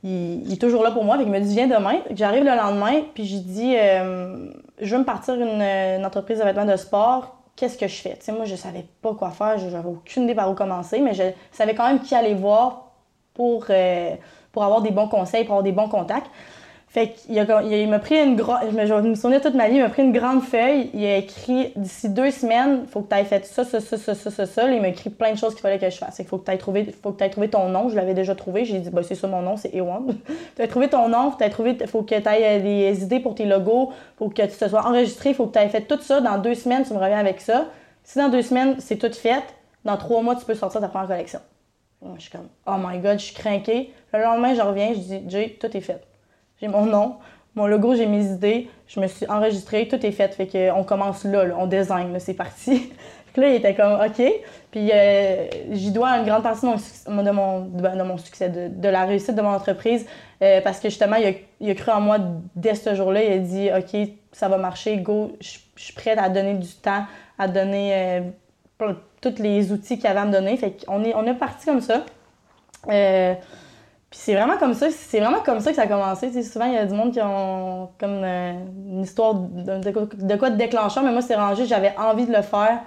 [0.03, 1.17] Il, est toujours là pour moi.
[1.17, 1.99] Fait il m'a dit Viens demain.
[2.12, 4.49] J'arrive le lendemain, puis j'ai dit euh,
[4.81, 7.35] Je veux me partir une, entreprise de vêtements de sport.
[7.55, 8.17] Qu'est-ce que je fais?
[8.31, 11.75] Moi, je savais pas quoi faire, j'avais aucune idée par où commencer, mais je savais
[11.75, 12.91] quand même qui aller voir
[13.33, 14.15] pour, euh,
[14.53, 16.31] pour avoir des bons conseils, pour avoir des bons contacts.
[16.91, 18.62] Fait qu'il il m'a pris une grande.
[18.71, 20.89] Je je me souvenir toute ma vie, il m'a pris une grande feuille.
[20.95, 23.95] Il a écrit d'ici deux semaines, il faut que tu aies fait ça, ça, ça,
[23.95, 24.71] ça, ça, ça, ça.
[24.71, 26.17] Il m'a écrit plein de choses qu'il fallait que je fasse.
[26.17, 27.89] Il faut que tu aies trouvé, faut trouvé ton nom.
[27.89, 28.65] Je l'avais déjà trouvé.
[28.65, 30.17] J'ai dit, bah, c'est ça mon nom, c'est Ewan.
[30.56, 33.45] tu as trouvé ton nom, il trouvé, faut que tu aies des idées pour tes
[33.45, 36.21] logos, faut que tu te sois enregistré, faut que tu aies fait tout ça.
[36.21, 37.67] Dans deux semaines, tu me reviens avec ça.
[38.04, 39.43] Si dans deux semaines, c'est tout fait,
[39.86, 41.39] dans trois mois, tu peux sortir ta première collection.
[42.15, 43.93] Je suis comme, oh my god, je suis craquée.
[44.12, 46.09] Le lendemain, je reviens, je dis, Jay, tout est fait.
[46.62, 47.17] J'ai mon nom,
[47.56, 50.34] mon logo, j'ai mes idées, je me suis enregistrée, tout est fait.
[50.34, 52.91] Fait qu'on commence là, on design, là, c'est parti.
[53.32, 54.24] Que là, il était comme, OK.
[54.72, 58.50] Puis euh, j'y dois une grande partie de mon, suc- de mon, de, mon succès,
[58.50, 60.08] de, la réussite de mon entreprise,
[60.41, 62.17] euh, parce que justement, il a, il a cru en moi
[62.56, 63.24] dès ce jour-là.
[63.24, 66.67] Il a dit, OK, ça va marcher, go, je je suis prête à donner du
[66.69, 67.06] temps,
[67.38, 70.58] à donner euh, tous les outils qu'il avait à me donner.
[70.58, 72.04] Fait qu'on est, on est parti comme ça.
[74.10, 76.41] Puis c'est vraiment comme ça, c'est vraiment comme ça que ça a commencé.
[76.43, 78.54] Souvent, il y a du monde qui ont comme euh,
[78.88, 82.26] une histoire de, de quoi- de quoi de déclencheur, mais moi, c'est rangé, j'avais envie
[82.26, 82.80] de le faire.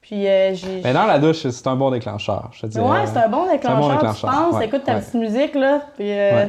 [0.00, 0.80] Puis euh, j'ai.
[0.82, 2.88] Mais dans la douche, c'est un bon déclencheur, je te dirais.
[2.88, 3.92] Ouais, c'est un bon déclencheur.
[3.92, 5.00] déclencheur, Tu penses, ouais, écoutes ta ouais.
[5.00, 5.80] petite musique, là.
[5.96, 6.46] Puis, euh,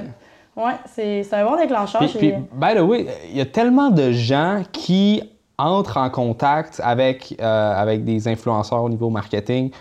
[0.55, 1.99] ouais, c'est c'est un bon déclencheur.
[1.99, 5.21] Puis, puis, by the way, il y a tellement de gens qui
[5.57, 9.71] entrent en contact avec, euh, avec des influenceurs au niveau marketing,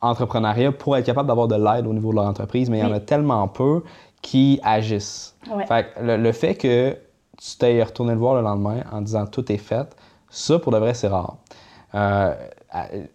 [0.00, 2.86] entrepreneuriat, pour être capable d'avoir de l'aide au niveau de leur entreprise, mais il y
[2.86, 3.82] en a tellement peu
[4.22, 5.36] qui agissent.
[5.50, 5.66] Ouais.
[5.66, 6.96] Fait que le, le fait que
[7.40, 9.96] tu t'aies retourné le voir le lendemain en disant tout est fait,
[10.30, 11.36] ça, pour de vrai, c'est rare.
[11.94, 12.34] Euh,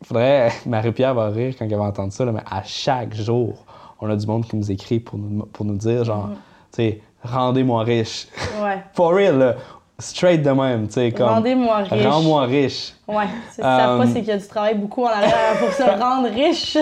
[0.04, 3.66] faudrait, Marie-Pierre va rire quand elle va entendre ça, là, mais à chaque jour,
[4.00, 6.36] on a du monde qui nous écrit pour nous, pour nous dire, genre, Mm-hmm.
[6.72, 8.28] tu sais, rendez-moi riche.
[8.64, 8.84] Ouais.
[8.94, 9.56] For real, là.
[10.00, 11.28] Straight de même, tu sais, comme.
[11.30, 12.06] Rendez-moi riche.
[12.06, 12.94] Rends-moi riche.
[13.08, 13.26] Ouais.
[13.52, 16.30] C'est ça, pas, c'est qu'il y a du travail beaucoup en arrière pour se rendre
[16.30, 16.78] riche.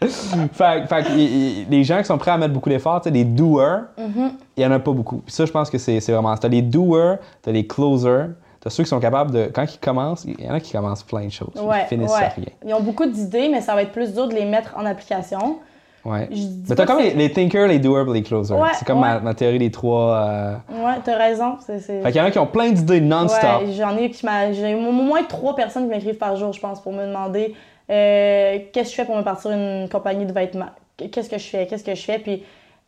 [0.00, 1.22] fait, fait que y-
[1.62, 4.30] y- les gens qui sont prêts à mettre beaucoup d'efforts, tu sais, les doers, Mm-hmm.
[4.56, 5.18] il y en a pas beaucoup.
[5.18, 6.36] Puis ça, je pense que c'est vraiment.
[6.36, 8.28] T'as les doers, t'as les closers,
[8.60, 9.50] t'as ceux qui sont capables de.
[9.52, 11.54] Quand ils commencent, il y en a qui commencent plein de choses.
[11.60, 12.24] Ouais, Ils finissent ouais.
[12.24, 12.46] à rien.
[12.64, 15.58] Ils ont beaucoup d'idées, mais ça va être plus dur de les mettre en application.
[16.06, 16.28] Ouais.
[16.30, 18.58] Je dis Mais t'as comme les, les thinkers, les doers, les closers.
[18.58, 19.22] Ouais, c'est comme ma, ouais.
[19.22, 20.14] ma théorie des trois.
[20.14, 21.56] euh, Ouais, t'as raison.
[21.66, 22.00] C'est, c'est...
[22.00, 23.62] Fait qu'il y en a qui ont plein d'idées non-stop.
[23.62, 24.52] Ouais, j'en ai qui m'a...
[24.52, 27.54] J'ai au moins trois personnes qui m'écrivent par jour, je pense, pour me demander
[27.90, 30.70] euh, qu'est-ce que je fais pour me partir une compagnie de vêtements?
[30.96, 31.66] Qu'est-ce que je fais?
[31.66, 32.18] Qu'est-ce que je fais?
[32.18, 32.42] Puis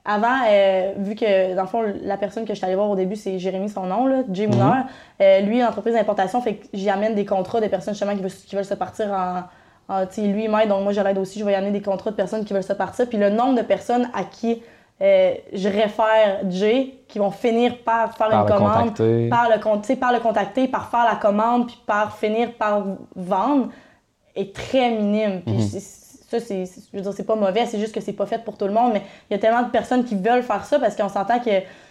[0.05, 2.97] avant, euh, vu que, dans le fond, la personne que je suis allée voir au
[2.97, 4.87] début, c'est Jérémy, son nom, là, Jay Moulin.
[5.21, 8.31] Euh, lui, entreprise d'importation, fait que j'y amène des contrats des personnes justement qui veulent,
[8.31, 9.43] qui veulent se partir en.
[10.11, 11.39] Sais, lui, il m'aide, donc moi, je l'aide aussi.
[11.39, 13.09] Je vais y amener des contrats de personnes qui veulent se partir.
[13.09, 14.63] Puis le nombre de personnes à qui
[15.01, 19.29] euh, je réfère Jay, qui vont finir par faire Par une commande, contacter.
[19.29, 23.69] par le, par le contacter, par faire la commande, puis par finir par vendre,
[24.35, 25.41] est très minime.
[25.43, 25.61] Puis Mhm.
[25.61, 28.57] ça, c'est, je veux dire, c'est pas mauvais, c'est juste que c'est pas fait pour
[28.59, 30.97] tout le monde, mais il y a tellement de personnes qui veulent faire ça parce
[30.97, 31.51] qu'on s'entend que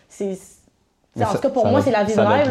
[0.09, 0.37] c'est.
[1.17, 2.49] en ça- tout cas, pour moi, c'est la vie de rêve.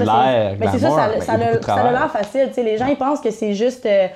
[0.59, 0.89] Mais c'est ça,
[1.21, 1.33] ça,
[1.75, 2.51] a l'air facile.
[2.65, 3.85] Les gens, ils pensent que c'est juste.
[3.85, 4.09] euh,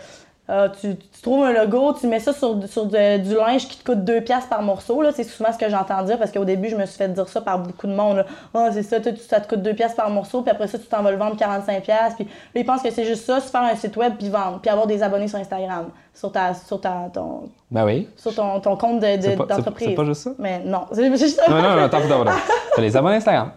[0.51, 3.79] euh, tu, tu trouves un logo, tu mets ça sur, sur de- du linge qui
[3.79, 5.01] te coûte 2 piastres par morceau.
[5.01, 5.11] là.
[5.13, 7.41] C'est souvent ce que j'entends dire parce qu'au début, je me suis fait dire ça
[7.41, 8.25] par beaucoup de monde.
[8.53, 8.97] Ah, c'est ça,
[9.29, 11.37] ça te coûte 2 piastres par morceau, puis après ça, tu t'en vas le vendre
[11.37, 12.17] 45 piastres.
[12.17, 14.59] Puis là, ils pensent que c'est juste ça, se faire un site web puis vendre,
[14.61, 18.09] puis avoir des abonnés sur Instagram, sur, ta, sur, ta, ton, Ben oui.
[18.17, 19.89] sur ton, ton compte de- de- C'est pas- c'est- d'entreprise.
[19.91, 20.31] c'est pas juste ça?
[20.39, 22.33] Mais non, c'est juste Non, non, non, attends, attends, attends.
[22.75, 23.53] T'as les abonnés Instagram.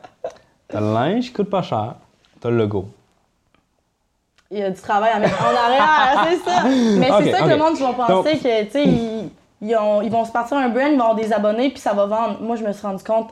[0.67, 1.95] T'as le linge qui coûte pas cher.
[2.39, 2.85] T'as le logo.
[4.53, 6.63] Il y a du travail à mettre en arrière, c'est ça.
[6.99, 9.29] Mais c'est ça que le monde va penser Donc- que, tu sais, ils,
[9.61, 11.93] ils ont- ils vont se partir un brand, ils vont avoir des abonnés, puis ça
[11.93, 12.39] va vendre.
[12.41, 13.29] Moi, je me suis rendu compte,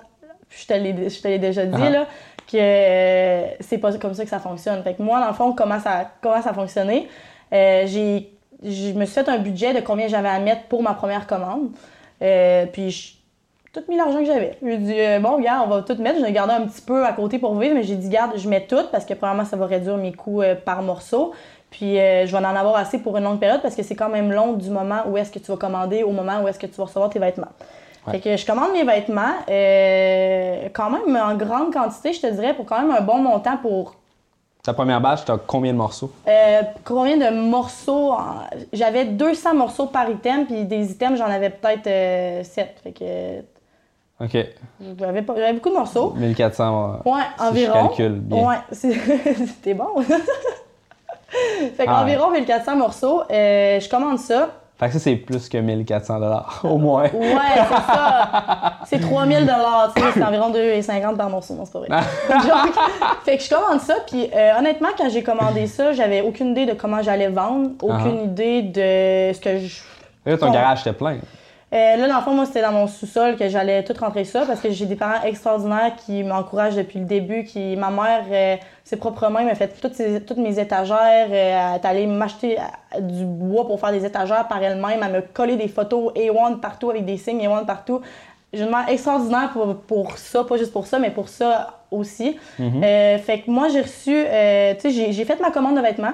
[0.50, 1.90] je te l'ai, déjà dit, Ah.
[1.90, 2.06] là,
[2.52, 4.82] que euh, c'est pas comme ça que ça fonctionne.
[4.84, 7.08] Fait que moi, dans le fond, comment ça, comment ça a fonctionné,
[7.54, 10.94] euh, j'ai, je me suis fait un budget de combien j'avais à mettre pour ma
[10.94, 11.70] première commande.
[12.22, 13.21] Euh, puis
[13.74, 14.58] tout mis l'argent que j'avais.
[14.64, 16.20] J'ai dit, euh, bon, regarde, on va tout mettre.
[16.20, 18.50] Je l'ai gardé un petit peu à côté pour vivre, mais j'ai dit, garde, je
[18.50, 21.32] mets tout parce que probablement ça va réduire mes coûts euh, par morceau.
[21.70, 24.10] Puis euh, je vais en avoir assez pour une longue période parce que c'est quand
[24.10, 26.66] même long du moment où est-ce que tu vas commander au moment où est-ce que
[26.68, 27.48] tu vas recevoir tes vêtements.
[28.08, 28.14] Ouais.
[28.14, 29.36] Fait que je commande mes vêtements,
[30.74, 33.96] quand même en grande quantité, je te dirais, pour quand même un bon montant pour
[34.64, 36.12] Ta première batch, t'as combien de morceaux?
[36.28, 38.12] euh, combien de morceaux?
[38.12, 38.42] en-
[38.74, 42.76] J'avais 200 morceaux par item, puis des items, j'en avais peut-être 7.
[42.84, 43.42] Fait que
[44.24, 44.38] OK.
[45.00, 46.14] j'avais beaucoup de morceaux.
[46.18, 47.00] 1400.
[47.06, 47.74] euh, Ouais, Si environ.
[47.74, 48.48] je calcule bien.
[48.48, 49.88] Ouais, c'était bon.
[51.76, 53.24] fait Ah qu'environ 1400 morceaux.
[53.32, 54.50] Euh, je commande ça.
[54.80, 57.04] Fait que ça, c'est plus que 1400 dollars, au moins.
[57.04, 57.10] Ouais,
[57.56, 58.74] c'est ça.
[58.86, 61.90] C'est 3000 dollars, tu sais, c'est environ 2,50 par morceau, non, c'est pas vrai.
[63.24, 66.66] Fait que je commande ça, puis euh, honnêtement, quand j'ai commandé ça, j'avais aucune idée
[66.66, 68.26] de comment j'allais vendre, aucune Ah.
[68.26, 69.82] idée de ce que je.
[70.26, 71.18] Là, ton garage était plein.
[71.74, 74.46] Euh, là, dans le fond, moi, c'était dans mon sous-sol que j'allais tout rentrer ça
[74.46, 77.46] parce que j'ai des parents extraordinaires qui m'encouragent depuis le début.
[77.46, 81.28] Qui, ma mère, euh, ses propres mains, m'a fait toutes, ses- toutes mes étagères.
[81.30, 85.00] Euh, elle est allée m'acheter euh, du bois pour faire des étagères par elle-même.
[85.02, 88.02] Elle me collé des photos A1 partout avec des signes A1 partout.
[88.52, 92.38] J'ai une mère extraordinaire pour, pour ça, pas juste pour ça, mais pour ça aussi.
[92.84, 95.82] Euh, fait que moi, j'ai reçu, euh, tu sais, j'ai- j'ai fait ma commande de
[95.82, 96.12] vêtements.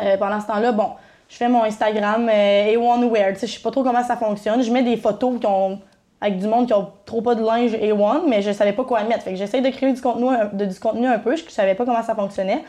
[0.00, 0.90] Euh, pendant ce temps-là, bon,
[1.32, 3.32] je fais mon Instagram euh, A1 Wear.
[3.32, 4.62] Tu sais, je sais pas trop comment ça fonctionne.
[4.62, 5.78] Je mets des photos qui ont
[6.20, 9.02] avec du monde qui ont trop pas de linge A1, mais je savais pas quoi
[9.04, 9.22] mettre.
[9.22, 11.34] Fait que j'essaye de créer du contenu, un- de, du contenu un peu.
[11.36, 12.62] Je savais pas comment ça fonctionnait.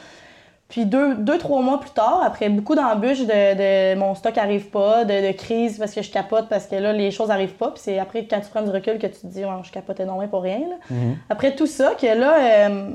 [0.69, 4.69] Puis deux, deux, trois mois plus tard, après beaucoup d'embûches, de, de mon stock arrive
[4.69, 7.67] pas, de, de crise parce que je capote, parce que là, les choses arrivent pas.
[7.71, 9.99] Puis c'est après, quand tu prends du recul, que tu te dis, Ouais, je capote
[9.99, 10.59] énormément pour rien.
[10.61, 10.95] là.
[11.29, 12.87] Après tout ça, que là, euh,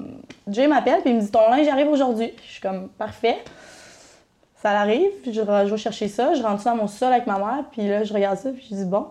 [0.48, 2.32] Jay m'appelle, puis il me dit, ton linge arrive aujourd'hui.
[2.46, 3.36] Je suis comme, parfait.
[4.62, 7.26] Ça arrive, puis je, je vais chercher ça, je rentre ça dans mon sol avec
[7.26, 9.06] ma mère, puis là, je regarde ça, puis je dis, bon.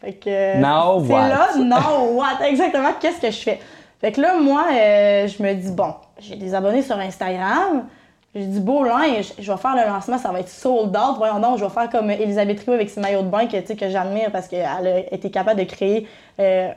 [0.00, 0.58] Fait que.
[0.60, 1.28] Now c'est what?
[1.28, 2.44] là, now what?
[2.46, 3.60] Exactement, qu'est-ce que je fais?
[4.00, 7.86] Fait que là, moi, euh, je me dis, bon, j'ai des abonnés sur Instagram,
[8.34, 11.16] j'ai du beau linge, je vais faire le lancement, ça va être sold out.
[11.16, 13.66] Voyons donc, je vais faire comme Elisabeth Rio avec ses maillots de bain que, tu
[13.68, 16.06] sais, que j'admire parce qu'elle a été capable de créer
[16.40, 16.68] euh,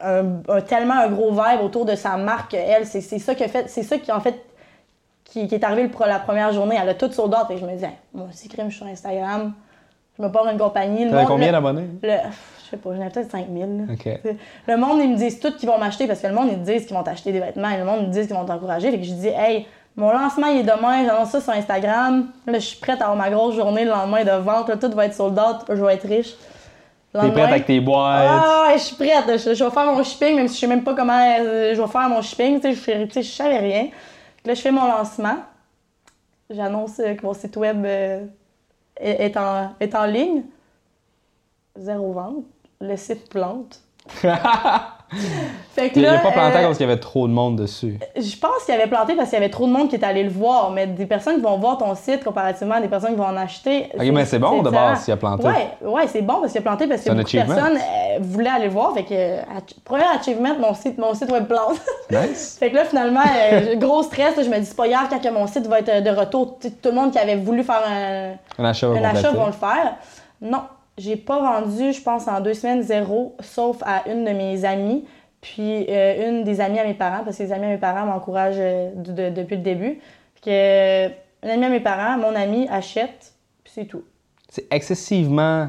[0.00, 2.54] un, un- tellement un gros vibe autour de sa marque.
[2.54, 4.34] Elle, c'est c'est ça qui a fait, c'est ça qui en fait
[5.24, 6.76] qui, qui est arrivé le la première journée.
[6.80, 7.50] Elle a tout sold out.
[7.50, 9.52] Et je me dis, Hey, moi aussi, crime, je suis sur Instagram.
[10.18, 11.06] Je me pars une compagnie.
[11.06, 11.86] Monde, combien d'abonnés?
[12.02, 13.60] Je sais pas, j'en ai peut-être 5000.
[13.60, 13.92] là.
[13.92, 13.98] OK.
[13.98, 14.36] T'sais,
[14.68, 16.64] Le monde, ils me disent tout qu'ils vont m'acheter parce que le monde, ils me
[16.64, 18.90] disent qu'ils vont t'acheter des vêtements et le monde, ils me disent qu'ils vont t'encourager.
[18.90, 22.28] Fait que je dis, hey, mon lancement, il est demain, j'annonce ça sur Instagram.
[22.46, 24.68] Là, je suis prête à avoir ma grosse journée le lendemain de vente.
[24.68, 26.34] Là, tout va être sold out, je vais être riche.
[27.12, 28.26] T'es prête avec tes boîtes?
[28.28, 29.24] ah ouais, je suis prête.
[29.28, 31.80] Je, je vais faire mon shipping, même si je sais même pas comment euh, je
[31.80, 32.60] vais faire mon shipping.
[32.60, 33.86] Tu sais, je, tu je savais rien.
[34.44, 35.38] Là, je fais mon lancement.
[36.50, 38.26] J'annonce euh, que mon site web euh,
[38.96, 40.44] est, en, est en ligne.
[41.76, 42.44] Zéro vente.
[42.80, 43.82] Le site plante.
[45.74, 47.98] fait que Il pas planté euh, parce qu'il y avait trop de monde dessus.
[48.16, 50.22] je pense qu'il avait planté parce qu'il y avait trop de monde qui était allé
[50.22, 50.70] le voir.
[50.70, 53.36] Mais des personnes qui vont voir ton site comparativement à des personnes qui vont en
[53.36, 53.90] acheter.
[53.94, 55.46] Ok, mais c'est bon de base s'il a planté.
[55.46, 58.50] Ouais, ouais, c'est bon parce qu'il a planté parce que beaucoup de personnes euh, voulaient
[58.50, 58.94] aller le voir.
[58.94, 59.42] Fait que, euh,
[59.84, 61.80] premier achievement, mon site, mon site web plante.
[62.10, 62.56] Nice.
[62.60, 64.36] fait que là, finalement, euh, gros stress.
[64.36, 66.10] là, je me dis, c'est pas grave quand que mon site va être euh, de
[66.10, 66.58] retour.
[66.60, 69.52] Tout le monde qui avait voulu faire un, Un achat va un achat vont le
[69.52, 69.96] faire.
[70.40, 70.62] Non,
[70.98, 75.04] j'ai pas vendu, je pense, en deux semaines, zéro, sauf à une de mes amies,
[75.40, 78.06] puis euh, une des amies à mes parents, parce que les amis à mes parents
[78.06, 79.98] m'encouragent euh, de- de- depuis le début.
[80.42, 81.08] Que, euh,
[81.42, 84.04] une amie à mes parents, mon ami achète, puis c'est tout.
[84.48, 85.68] C'est excessivement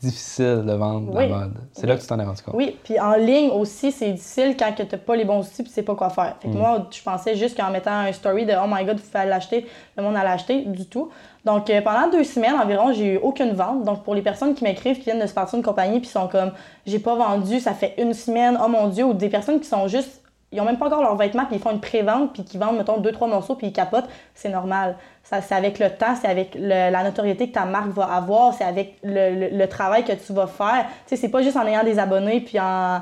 [0.00, 1.28] difficile de vendre Oui.
[1.28, 1.54] la mode.
[1.72, 2.54] C'est là que tu t'en es rendu compte.
[2.54, 5.64] Oui, puis en ligne aussi, c'est difficile quand tu n'as pas les bons outils puis
[5.64, 6.36] tu sais pas quoi faire.
[6.36, 6.42] Mm.
[6.42, 9.10] Fait que moi, je pensais juste qu'en mettant un story de «Oh my God, vous
[9.10, 11.10] fallait l'acheter», le monde allait l'acheter, du tout.
[11.44, 13.84] Donc, euh, pendant deux semaines environ, j'ai eu aucune vente.
[13.84, 16.28] Donc, pour les personnes qui m'écrivent, qui viennent de se partir d'une compagnie puis sont
[16.28, 16.52] comme
[16.86, 19.88] «J'ai pas vendu, ça fait une semaine, oh mon Dieu», ou des personnes qui sont
[19.88, 22.56] juste ils ont même pas encore leurs vêtements, puis ils font une pré-vente, puis qui
[22.58, 24.96] vendent, mettons, deux, trois morceaux, puis ils capotent, c'est normal.
[25.22, 28.64] Ça, c'est avec le temps, c'est avec la notoriété que ta marque va avoir, c'est
[28.64, 30.86] avec le, le- travail que tu vas faire.
[31.06, 33.00] Tu sais, c'est pas juste en ayant des abonnés, puis en,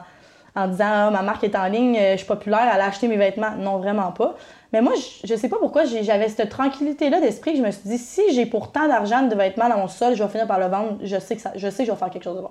[0.56, 3.16] en disant Ah, ma marque est en ligne, euh, je suis populaire, allez acheter mes
[3.16, 3.52] vêtements.
[3.58, 4.34] Non, vraiment pas.
[4.72, 7.88] Mais moi, je, je sais pas pourquoi j'avais cette tranquillité-là d'esprit que je me suis
[7.88, 10.58] dit si j'ai pour tant d'argent de vêtements dans mon sol, je vais finir par
[10.58, 12.42] le vendre, je sais que, ça, je, sais que je vais faire quelque chose de
[12.42, 12.50] bon.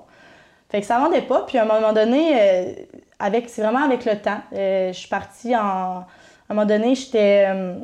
[0.76, 1.46] Fait que ça vendait pas.
[1.48, 2.74] Puis à un moment donné, euh,
[3.18, 4.42] avec, c'est vraiment avec le temps.
[4.54, 5.60] Euh, je suis partie en.
[5.62, 6.06] À
[6.50, 7.46] un moment donné, j'étais.
[7.48, 7.76] euh,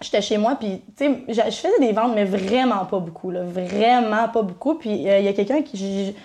[0.00, 3.42] J'étais chez moi, puis, tu sais, je faisais des ventes, mais vraiment pas beaucoup, là.
[3.44, 4.74] Vraiment pas beaucoup.
[4.74, 6.16] Puis, il y a quelqu'un qui.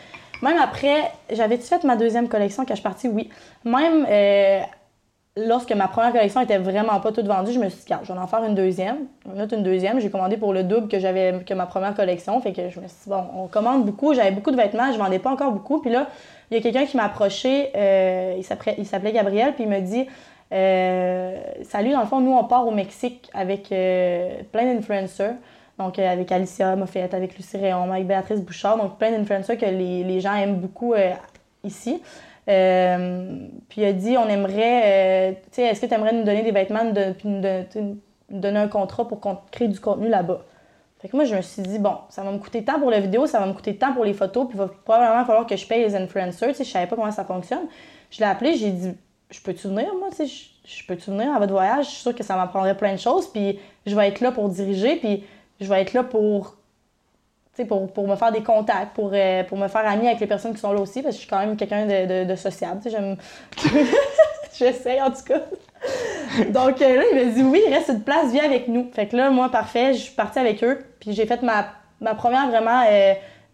[0.41, 3.07] Même après, j'avais-tu fait ma deuxième collection quand je suis partie?
[3.09, 3.29] Oui.
[3.65, 4.07] Même
[5.37, 8.19] lorsque ma première collection était vraiment pas toute vendue, je me suis dit, je vais
[8.19, 9.05] en faire une deuxième.
[9.25, 9.99] Une deuxième.
[9.99, 12.39] J'ai commandé pour le double que j'avais que ma première collection.
[12.41, 14.13] Fait que je me suis dit, bon, on commande beaucoup.
[14.13, 15.79] J'avais beaucoup de vêtements, je vendais pas encore beaucoup.
[15.79, 16.07] Puis là,
[16.49, 20.07] il y a quelqu'un qui m'a approché, euh, il s'appelait Gabriel, puis il m'a dit,
[20.53, 25.35] euh, salut, dans le fond, nous, on part au Mexique avec euh, plein d'influencers.
[25.77, 28.77] Donc, avec Alicia Moffett, avec Lucie Réon, avec Béatrice Bouchard.
[28.77, 30.95] Donc, plein d'influencers que les, gens aiment beaucoup
[31.63, 32.01] ici.
[32.47, 36.23] Euh, puis il a dit, on aimerait, euh, tu sais, est-ce que tu aimerais nous
[36.23, 37.97] donner des vêtements, de, puis nous,
[38.29, 40.41] donner un contrat pour qu'on crée du contenu là-bas?
[40.99, 42.99] Fait que moi, je me suis dit, bon, ça va me coûter tant pour la
[42.99, 45.55] vidéo, ça va me coûter tant pour les photos, puis il va probablement falloir que
[45.55, 46.49] je paye les influencers.
[46.49, 47.67] Tu sais, je savais pas comment ça fonctionne.
[48.09, 48.93] Je l'ai appelé, j'ai dit,
[49.29, 51.85] je peux-tu venir, moi, tu sais, je, je peux-tu venir à votre voyage?
[51.85, 54.49] Je suis sûre que ça m'apprendrait plein de choses, puis je vais être là pour
[54.49, 55.23] diriger, puis
[55.59, 56.56] je vais être là pour
[57.65, 60.53] pour, pour me faire des contacts, pour, euh, pour me faire amie avec les personnes
[60.53, 62.81] qui sont là aussi, parce que je suis quand même quelqu'un de, de, sociable.
[62.89, 63.17] J'aime...
[64.57, 65.41] J'essaie en tout cas.
[66.49, 68.89] Donc euh, là, il m'a dit oui, il reste une place, viens avec nous.
[68.93, 70.79] Fait que là, moi, parfait, je suis partie avec eux.
[70.99, 71.67] Puis j'ai fait ma,
[72.01, 72.83] ma première vraiment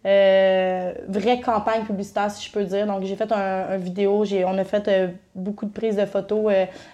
[0.06, 2.86] euh, vraie campagne publicitaire, si je peux dire.
[2.86, 6.52] Donc j'ai fait un, vidéo, on a fait beaucoup de prises de photos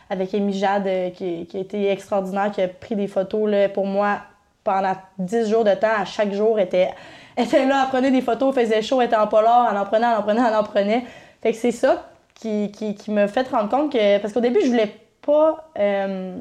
[0.08, 3.86] avec Amy Jade, qui, qui, a été extraordinaire, qui a pris des photos là, pour
[3.86, 4.18] moi
[4.64, 6.90] pendant 10 jours de temps, à chaque jour, était,
[7.36, 10.18] était là, elle prenait des photos, faisait chaud, était en polar, elle en prenait, elle
[10.18, 11.04] en prenait, elle en prenait.
[11.42, 14.18] Fait que c'est ça qui, qui, qui me fait rendre compte que.
[14.18, 16.36] Parce qu'au début, je voulais pas euh,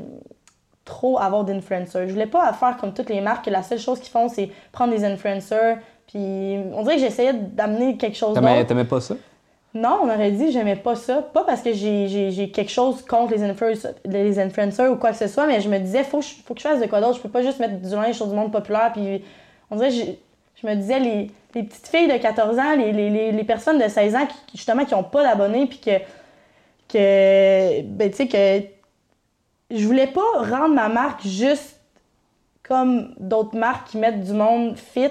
[0.85, 2.07] trop avoir d'influencers.
[2.07, 4.49] Je voulais pas faire comme toutes les marques, que la seule chose qu'ils font, c'est
[4.71, 5.77] prendre des influencers.
[6.07, 8.65] Puis on dirait que j'essayais d'amener quelque chose d'autre.
[8.65, 9.15] T'aimais pas ça?
[9.75, 11.21] Non, on aurait dit j'aimais pas ça.
[11.21, 15.45] Pas parce que j'ai quelque chose contre les, influencers, les ou quoi que ce soit,
[15.45, 17.17] mais je me disais, faut, faut que je fasse de quoi d'autre.
[17.17, 18.91] Je peux pas juste mettre du linge sur du monde populaire.
[18.93, 19.23] Puis
[19.69, 20.05] on dirait, je,
[20.61, 23.87] je me disais, les, les, petites filles de 14 ans, les, les, les personnes de
[23.87, 25.99] 16 ans qui, justement, qui ont pas d'abonnés, puis que,
[26.87, 28.65] que ben, tu sais, que
[29.69, 31.79] je voulais pas rendre ma marque juste
[32.63, 35.09] comme d'autres marques qui mettent du monde fit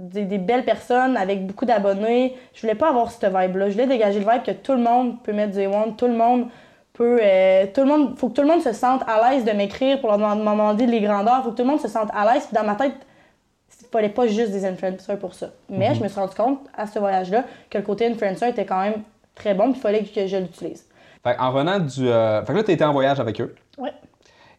[0.00, 2.36] des, belles personnes avec beaucoup d'abonnés.
[2.54, 3.68] Je voulais pas avoir cette vibe-là.
[3.68, 6.14] Je voulais dégager le vibe que tout le monde peut mettre du A1, tout le
[6.14, 6.46] monde
[6.92, 7.18] peut.
[7.22, 10.00] Euh, tout le monde, faut que tout le monde se sente à l'aise de m'écrire
[10.00, 11.42] pour leur demander les grandeurs.
[11.44, 12.46] Faut que tout le monde se sente à l'aise.
[12.46, 12.94] Puis dans ma tête,
[13.80, 15.50] il fallait pas juste des influencers pour ça.
[15.68, 15.96] Mais mhm.
[15.96, 19.02] je me suis rendu compte à ce voyage-là que le côté influencer était quand même
[19.34, 19.70] très bon.
[19.70, 20.86] Puis il fallait que je l'utilise.
[21.24, 22.08] en revenant du.
[22.08, 23.54] Euh, fait que là, tu étais en voyage avec eux.
[23.78, 23.90] Oui.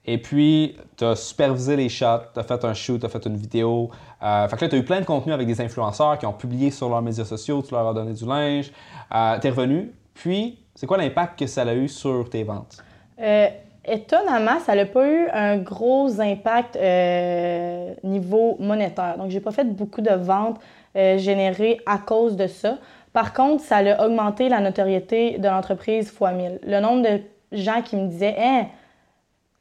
[0.05, 3.23] Et puis, tu as supervisé les shots, tu as fait un shoot, tu as fait
[3.25, 3.91] une vidéo.
[4.23, 6.33] Euh, fait que là, tu as eu plein de contenu avec des influenceurs qui ont
[6.33, 8.71] publié sur leurs médias sociaux, tu leur as donné du linge.
[9.13, 9.91] Euh, tu es revenu.
[10.15, 12.83] Puis, c'est quoi l'impact que ça a eu sur tes ventes?
[13.21, 13.47] Euh,
[13.85, 19.17] étonnamment, ça n'a pas eu un gros impact euh, niveau monétaire.
[19.19, 20.59] Donc, j'ai pas fait beaucoup de ventes
[20.93, 22.77] générées à cause de ça.
[23.13, 26.59] Par contre, ça a augmenté la notoriété de l'entreprise fois 1000.
[26.63, 27.21] Le nombre de
[27.53, 28.65] gens qui me disaient hein,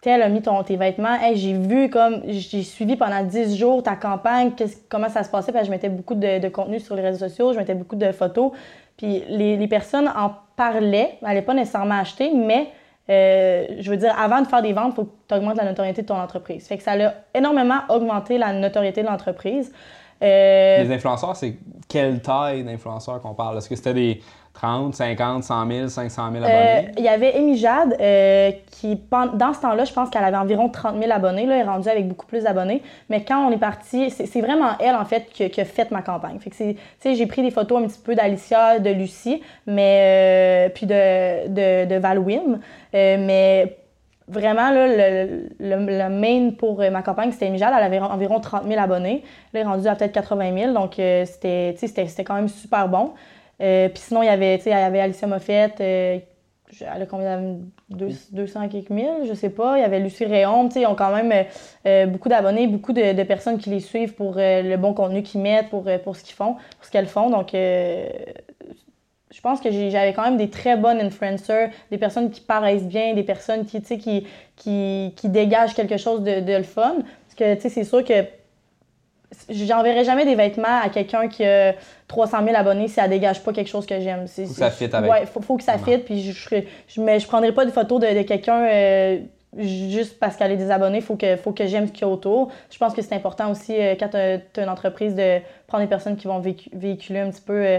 [0.01, 1.17] tel a mis ton, tes vêtements.
[1.35, 4.53] J'ai vu comme, j'ai suivi pendant 10 jours ta campagne,
[4.89, 5.53] comment ça se passait.
[5.53, 8.11] Parce que je mettais beaucoup de, contenu sur les réseaux sociaux, je mettais beaucoup de
[8.13, 8.53] photos.
[8.97, 12.69] Puis les, personnes en parlaient, n'allaient pas nécessairement acheter, mais
[13.09, 15.65] euh, je veux dire, avant de faire des ventes, il faut que tu augmentes la
[15.65, 16.67] notoriété de ton entreprise.
[16.67, 19.73] Fait que ça a énormément augmenté la notoriété de l'entreprise.
[20.23, 21.57] Euh, les influenceurs, c'est
[21.89, 23.57] quelle taille d'influenceurs qu'on parle?
[23.59, 24.21] Est-ce que c'était des
[24.61, 26.93] 30, 50, 100 000, 500 000 abonnés?
[26.99, 30.69] Il y avait Amy Jade euh, qui, dans ce temps-là, je pense qu'elle avait environ
[30.69, 31.47] 30 000 abonnés.
[31.47, 32.83] Là, elle est rendue avec beaucoup plus d'abonnés.
[33.09, 36.39] Mais quand on est parti, c'est vraiment elle, en fait, qui, a fait ma campagne.
[36.41, 40.85] Fait que j'ai pris des photos un petit peu d'Alicia, de Lucie, mais, euh, puis
[40.85, 42.61] de, de, de Valwim.
[42.93, 43.79] mais
[44.29, 47.73] vraiment, là, le, le, main pour euh, ma campagne, c'était Mijal.
[47.75, 49.23] Elle avait environ 30 000 abonnés.
[49.55, 50.73] Là, elle est rendue à peut-être 80 000.
[50.75, 53.13] Donc, euh, c'était quand même super bon.
[53.61, 55.81] Euh, puis sinon, il y avait, il y avait Alicia Moffett.
[55.81, 56.23] elle
[56.81, 57.59] a combien
[57.91, 59.79] 200 quelques mille, je sais pas.
[59.79, 60.69] Il y avait Lucie Réon.
[60.75, 61.47] Ils ont quand même
[62.11, 65.87] beaucoup d'abonnés, beaucoup de, personnes qui les suivent pour le bon contenu qu'ils mettent, pour,
[66.05, 67.31] pour ce qu'ils font, pour ce qu'elles font.
[67.31, 72.87] Donc, je pense que j'avais quand même des très bonnes influencers, des personnes qui paraissent
[72.87, 76.97] bien, des personnes qui, qui, qui, qui dégagent quelque chose de, de le fun.
[76.97, 78.40] Parce que, tu sais, c'est sûr que
[79.49, 81.75] j'enverrai jamais des vêtements à quelqu'un qui a
[82.09, 84.27] 300 000 abonnés si elle dégage pas quelque chose que j'aime.
[84.27, 85.11] Faut que ça fit avec.
[85.11, 85.99] Ouais, faut, faut que ça fit.
[85.99, 86.57] Puis je, je,
[86.89, 89.19] je, mais je prendrai pas des photos de, de quelqu'un euh,
[89.57, 91.01] juste parce qu'elle a des abonnés.
[91.01, 92.51] Faut que, faut que j'aime ce qu'il y a autour.
[92.71, 95.91] Je pense que c'est important aussi euh, quand tu as, une entreprise de prendre des
[95.91, 97.79] personnes qui vont véhiculer un petit peu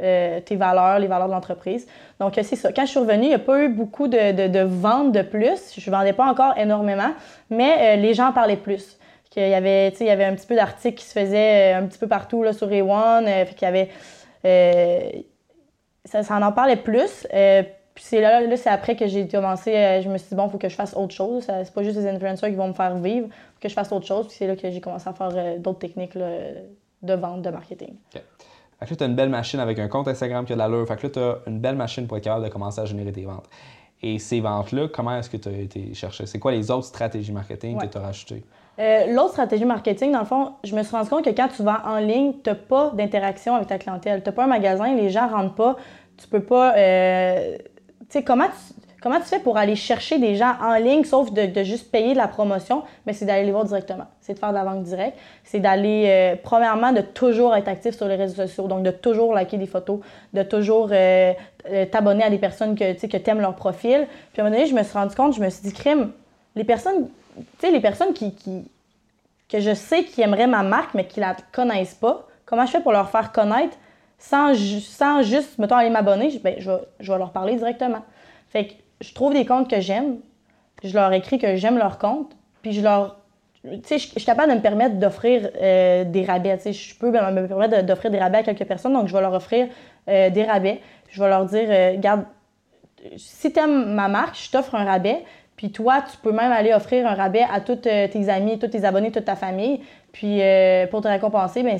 [0.00, 1.88] euh, tes valeurs, les valeurs de l'entreprise.
[2.20, 2.72] Donc, c'est ça.
[2.72, 5.74] Quand je suis revenue, il n'y a pas eu beaucoup de, de, ventes de plus.
[5.76, 7.10] Je ne vendais pas encore énormément,
[7.50, 8.97] mais les gens parlaient plus.
[9.40, 11.98] Il y, avait, il y avait un petit peu d'articles qui se faisaient un petit
[11.98, 13.22] peu partout là, sur A1.
[13.60, 13.88] y avait,
[16.04, 17.26] ça, en parlait plus.
[17.94, 20.46] Puis c'est là, là c'est après que j'ai commencé, euh, je me suis dit, bon,
[20.46, 21.42] il faut que je fasse autre chose.
[21.42, 23.90] Ça- C'est pas juste les influenceurs qui vont me faire vivre, faut que je fasse
[23.90, 24.28] autre chose.
[24.28, 26.28] Puis c'est là que j'ai commencé à faire euh, d'autres techniques là,
[27.02, 27.96] de vente, de marketing.
[28.12, 28.20] Fait
[28.86, 30.86] que là, tu as une belle machine avec un compte Instagram qui a de l'allure.
[30.86, 33.10] Fait que là, tu as une belle machine pour être capable de commencer à générer
[33.10, 33.46] tes ventes.
[34.00, 36.26] Et ces ventes-là, comment est-ce que tu as été chercher?
[36.26, 37.88] C'est quoi les autres stratégies marketing Ouais.
[37.88, 38.44] que tu as rajoutées?
[38.78, 41.62] Euh, L'autre stratégie marketing, dans le fond, je me suis rendu compte que quand tu
[41.62, 44.22] vends en ligne, tu n'as pas d'interaction avec ta clientèle.
[44.22, 45.76] Tu n'as pas un magasin, les gens rentrent pas.
[46.16, 46.74] Tu peux pas.
[46.76, 51.02] euh, tu sais, comment tu, comment tu fais pour aller chercher des gens en ligne,
[51.04, 54.06] sauf de, juste payer de la promotion, mais c'est d'aller les voir directement.
[54.20, 55.18] C'est de faire de la vente directe.
[55.42, 58.68] C'est d'aller, euh, premièrement, de toujours être actif sur les réseaux sociaux.
[58.68, 59.98] Donc, de toujours liker des photos,
[60.34, 60.90] de toujours
[61.90, 64.06] t'abonner à des personnes que tu que aimes leur profil.
[64.32, 66.12] Puis à un moment donné, je me suis rendu compte, je me suis dit, crime,
[66.54, 67.08] les personnes,
[67.60, 68.34] sais, les personnes qui,
[69.48, 72.80] que je sais qui aimeraient ma marque, mais qui la connaissent pas, comment je fais
[72.80, 73.76] pour leur faire connaître
[74.18, 76.30] sans, ju- sans juste, mettons, aller m'abonner?
[76.30, 78.04] Je- Ben, je, vais, je vais leur parler directement.
[78.50, 80.18] Fait que je trouve des comptes que j'aime,
[80.84, 82.32] je leur écris que j'aime leur compte,
[82.62, 83.16] puis je leur.
[83.64, 86.58] Je je suis capable de me permettre d'offrir euh, des rabais.
[86.72, 89.32] Je peux me me permettre d'offrir des rabais à quelques personnes, donc je vais leur
[89.34, 89.66] offrir
[90.08, 90.80] euh, des rabais.
[91.10, 92.24] Je vais leur dire, euh, regarde,
[93.16, 95.24] si tu aimes ma marque, je t'offre un rabais.
[95.58, 98.68] Puis toi, tu peux même aller offrir un rabais à tous euh, tes amis, tous
[98.68, 99.80] tes abonnés, toute ta famille.
[100.12, 101.78] Puis euh, pour te récompenser, ben,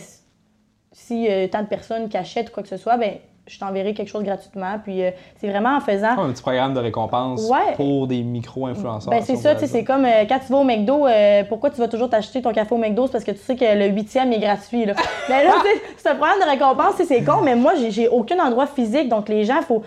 [0.92, 3.12] si- euh, tant de personnes qui achètent ou quoi que ce soit, ben,
[3.46, 4.78] je t'enverrai quelque chose gratuitement.
[4.82, 6.18] Puis euh, c'est vraiment en faisant.
[6.18, 7.74] Un petit programme de récompense Ouais.
[7.76, 9.10] pour des micro-influenceurs.
[9.10, 11.70] Ben, c'est ça, tu sais, c'est comme euh, quand tu vas au McDo, euh, pourquoi
[11.70, 13.06] tu vas toujours t'acheter ton café au McDo?
[13.06, 14.84] C'est parce que tu sais que le huitième est gratuit.
[14.86, 14.94] Là.
[15.28, 18.08] Mais là, tu sais, c'est un programme de récompense, c'est con, mais moi, j'ai- j'ai
[18.08, 19.82] aucun endroit physique, donc les gens, faut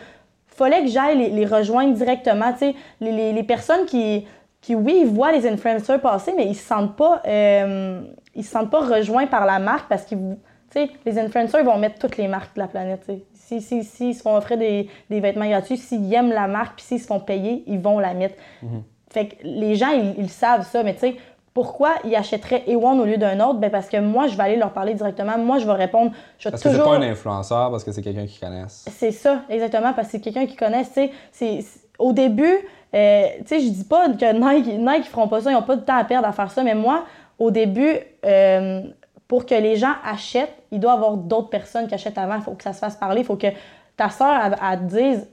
[0.56, 2.54] fallait que j'aille les, les rejoindre directement.
[3.00, 4.26] Les, les- les personnes qui,
[4.62, 8.02] qui, oui, ils voient les influenceurs passer, mais ils se sentent pas, euh,
[8.36, 10.38] ils se sentent pas rejoints par la marque parce qu'ils,
[10.72, 13.04] sais, les influenceurs ils vont mettre toutes les marques de la planète.
[13.06, 13.24] sais.
[13.34, 16.76] Si, si, si ils se font offrir des, des vêtements gratuits, s'ils aiment la marque,
[16.78, 18.36] puis s'ils se font payer, ils vont la mettre.
[19.10, 21.16] Fait que les gens, ils, ils savent ça, mais tu sais,
[21.54, 23.60] pourquoi ils achèteraient Ewan au lieu d'un autre?
[23.60, 25.38] Ben parce que moi, je vais aller leur parler directement.
[25.38, 26.12] Moi, je vais répondre.
[26.40, 26.92] Je vais Parce que c'est toujours.
[26.92, 28.86] pas un influenceur, parce que c'est quelqu'un qui connaisse.
[28.90, 32.56] C'est ça, exactement, parce que c'est quelqu'un qui connaît, tu sais, c'est- c'est- au début,
[32.96, 35.76] euh, tu sais, je dis pas que Nike, Nike, feront pas ça, ils ont pas
[35.76, 37.04] de temps à perdre à faire ça, mais moi,
[37.38, 37.96] au début,
[38.26, 38.82] euh,
[39.28, 42.42] pour que les gens achètent, il doit y avoir d'autres personnes qui achètent avant, il
[42.42, 43.48] faut que ça se fasse parler, il faut que
[43.98, 45.28] ta soeur, elle, elle te dise,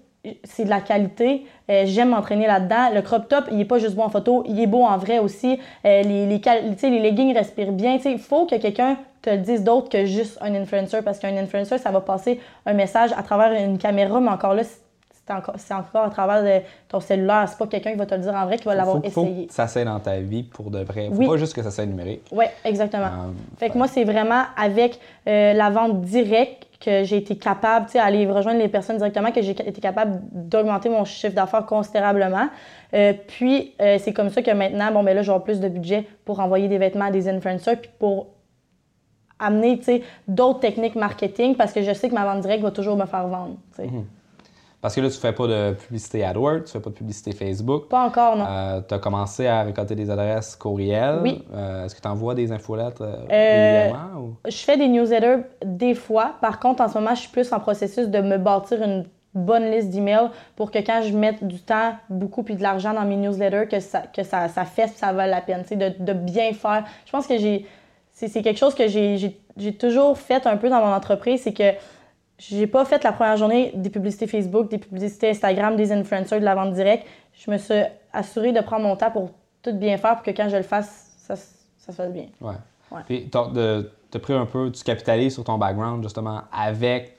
[0.45, 2.91] c'est de la qualité, euh, j'aime m'entraîner là-dedans.
[2.95, 5.19] Le crop top, il est pas juste beau en photo, il est beau en vrai
[5.19, 5.59] aussi.
[5.85, 7.99] Euh, les, les, leggings respirent bien.
[8.05, 11.79] Il faut que quelqu'un te le dise d'autre que juste un influencer, parce qu'un influencer,
[11.79, 16.05] ça va passer un message à travers une caméra, mais encore là, c'est encore, encore
[16.05, 17.47] à travers de ton cellulaire.
[17.49, 19.47] C'est pas quelqu'un qui va te le dire en vrai, qui va l'avoir faut essayé.
[19.47, 21.09] que ça s'aille dans ta vie pour de vrai.
[21.09, 21.27] Faut Oui.
[21.27, 22.23] pas juste que ça soit numérique.
[22.33, 23.07] Oui, exactement.
[23.07, 27.87] Euh, Fait que moi, c'est vraiment avec euh, la vente directe que j'ai été capable,
[27.87, 31.67] tu sais, aller rejoindre les personnes directement, que j'ai été capable d'augmenter mon chiffre d'affaires
[31.67, 32.49] considérablement.
[32.95, 36.07] Euh, puis, euh, c'est comme ça que maintenant, bon, ben là, j'aurai plus de budget
[36.25, 38.29] pour envoyer des vêtements à des influenceurs, puis pour
[39.41, 42.71] amener, tu sais, d'autres techniques marketing, parce que je sais que ma vente directe va
[42.71, 43.91] toujours me faire vendre, tu sais.
[44.81, 47.89] Parce que là, tu fais pas de publicité AdWords, tu fais pas de publicité Facebook.
[47.89, 48.83] Pas encore, non.
[48.87, 51.19] tu as commencé à récolter des adresses courriels.
[51.23, 51.45] Oui.
[51.53, 54.21] Euh, Est-ce que tu envoies des infolettes euh, Euh, régulièrement?
[54.21, 56.35] ou- Je fais des newsletters des fois.
[56.41, 59.05] Par contre, en ce moment, je suis plus en processus de me bâtir une
[59.35, 63.05] bonne liste d'emails pour que quand je mette du temps, beaucoup puis de l'argent dans
[63.05, 65.93] mes newsletters, que ça, que ça, ça fesse ça vaut la peine, tu sais, de,
[66.05, 66.85] de bien faire.
[67.05, 67.67] Je pense que j'ai
[68.13, 71.71] c'est quelque chose que j'ai toujours fait un peu dans mon entreprise, c'est que
[72.39, 76.45] j'ai pas fait la première journée des publicités Facebook, des publicités Instagram, des influenceurs, de
[76.45, 77.07] la vente directe.
[77.35, 77.83] Je me suis
[78.13, 79.31] assurée de prendre mon temps pour
[79.63, 81.43] tout bien faire pour que quand je le fasse, ça, se-
[81.79, 82.27] ça se fasse bien.
[82.41, 82.55] Ouais.
[82.91, 83.01] Ouais.
[83.07, 87.19] Puis t'as pris un peu, tu capitalises sur ton background justement avec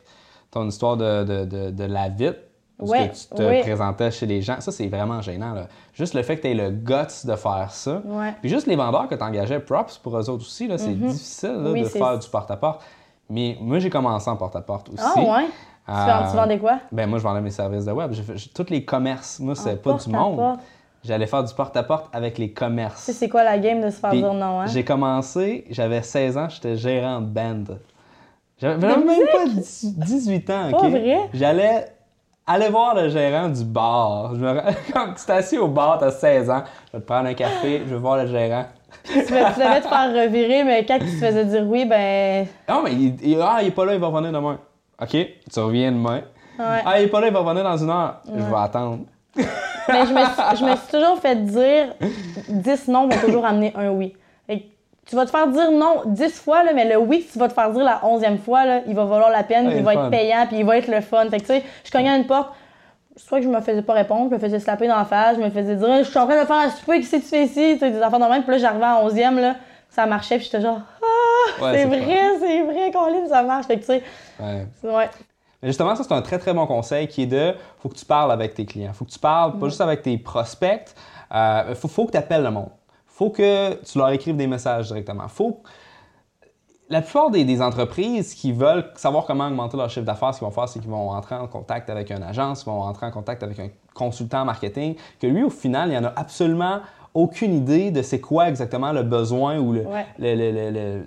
[0.51, 2.37] ton histoire de, de, de, de la vite.
[2.79, 3.59] Ouais, que tu te ouais.
[3.59, 4.61] présentais chez les gens.
[4.61, 5.53] Ça, c'est vraiment gênant.
[5.53, 5.67] Là.
[5.93, 8.01] Juste le fait que tu aies le guts de faire ça.
[8.05, 8.33] Ouais.
[8.39, 10.69] Puis juste les vendeurs que tu engageais, props pour eux autres aussi.
[10.77, 11.71] C'est difficile là, Mhm.
[11.73, 12.81] Oui, de faire du porte-à-porte.
[13.29, 15.03] Mais moi, j'ai commencé en porte-à-porte aussi.
[15.03, 15.45] Ah ouais?
[15.45, 16.79] Tu, Euh, tu vendais quoi?
[16.91, 18.11] Ben moi, je vendais mes services de web.
[18.53, 19.39] Tous les commerces.
[19.39, 20.57] Moi, c'est pas du monde.
[21.03, 23.05] J'allais faire du porte-à-porte avec les commerces.
[23.05, 24.65] Tu sais, c'est quoi la game de se faire Puis, dire non, hein?
[24.67, 27.63] J'ai commencé, j'avais 16 ans, j'étais gérant de band.
[28.57, 30.81] J'avais même pas 10 18 ans, OK?
[30.81, 31.29] Pas vrai?
[31.33, 31.85] J'allais
[32.45, 34.35] aller voir le gérant du bar.
[34.35, 34.61] Je me...
[34.93, 37.79] Quand tu t'es assis au bar, t'as 16 ans, je vais te prendre un café,
[37.87, 38.65] je vais voir le gérant.
[39.03, 42.45] Tu devais te faire revirer, mais quand tu te faisais dire oui, ben.
[42.67, 44.57] Ah, mais il, il- ah, il est pas là, il va revenir demain.
[45.01, 46.21] OK, tu reviens demain.
[46.59, 46.81] Ouais.
[46.85, 48.21] Ah, il est pas là, il va revenir dans une heure.
[48.27, 48.99] Je vais attendre.
[49.35, 51.87] Mais je me, suis, je me suis toujours fait dire
[52.49, 54.13] 10 non vont toujours amener un oui.
[54.45, 54.63] Fait que
[55.07, 57.47] tu vas te faire dire non 10 fois, là, mais le oui que tu vas
[57.47, 59.83] te faire dire la 11e fois, là, il va valoir la peine, Ah, il il
[59.83, 60.09] va être fun.
[60.11, 61.27] payant, puis il va être le fun.
[61.29, 62.49] Fait que tu sais, je cognais à une porte,
[63.19, 65.41] soit que je me faisais pas répondre, je me faisais slapper dans la face, je
[65.41, 67.43] me faisais dire, je suis en train de faire un souper, qu'est-ce que tu fais
[67.45, 67.73] ici?
[67.73, 68.43] Tu sais, des enfants de même.
[68.43, 69.55] Puis là, j'arrivais en 11e, là,
[69.89, 73.65] ça marchait, puis j'étais genre, ah, Ouais, c'est c'est vrai, c'est vrai, Colin, ça marche.
[73.65, 74.03] Fait que, tu sais,
[74.39, 74.65] Ouais.
[74.83, 75.09] ouais.
[75.61, 78.05] Mais justement, ça, c'est un très, très bon conseil qui est de faut que tu
[78.05, 78.93] parles avec tes clients.
[78.93, 80.93] faut que tu parles pas juste avec tes prospects.
[81.31, 82.69] Il faut, faut que tu appelles le monde.
[83.05, 85.27] faut que tu leur écrives des messages directement.
[85.27, 85.61] faut
[86.89, 90.47] la plupart des, des entreprises qui veulent savoir comment augmenter leur chiffre d'affaires, ce qu'ils
[90.47, 93.11] vont faire, c'est qu'ils vont entrer en contact avec une agence, ils vont entrer en
[93.11, 96.79] contact avec un consultant marketing, que lui, au final, il en a absolument
[97.13, 100.05] aucune idée de c'est quoi exactement le besoin ou le, Ouais.
[100.19, 101.05] le- le- le- le-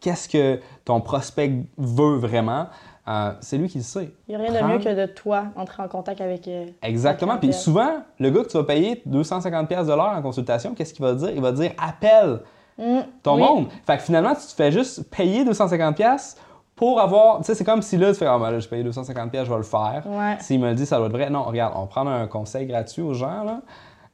[0.00, 2.66] qu'est-ce que ton prospect veut vraiment.
[3.08, 4.10] Euh, c'est lui qui le sait.
[4.28, 6.48] Il n'y a rien de mieux que de toi entrer en contact avec.
[6.48, 7.36] euh, Exactement.
[7.38, 10.92] Puis souvent, le gars que tu vas payer 250$ pièces de l'heure en consultation, qu'est-ce
[10.92, 11.30] qu'il va dire?
[11.30, 12.40] Il va dire appelle
[12.78, 13.40] Mm, ton oui.
[13.42, 13.66] monde.
[13.86, 16.36] Fait que finalement, tu te fais juste payer 250$ pièces
[16.74, 17.38] pour avoir.
[17.38, 19.44] Tu sais, c'est comme si là, tu fais Ah, ben là, je paye 250$, pièces,
[19.46, 20.02] je vais le faire.
[20.06, 20.36] Ouais.
[20.40, 21.30] S'il me le dit, ça doit être vrai.
[21.30, 23.44] Non, regarde, on prend un conseil gratuit aux gens.
[23.44, 23.60] Là.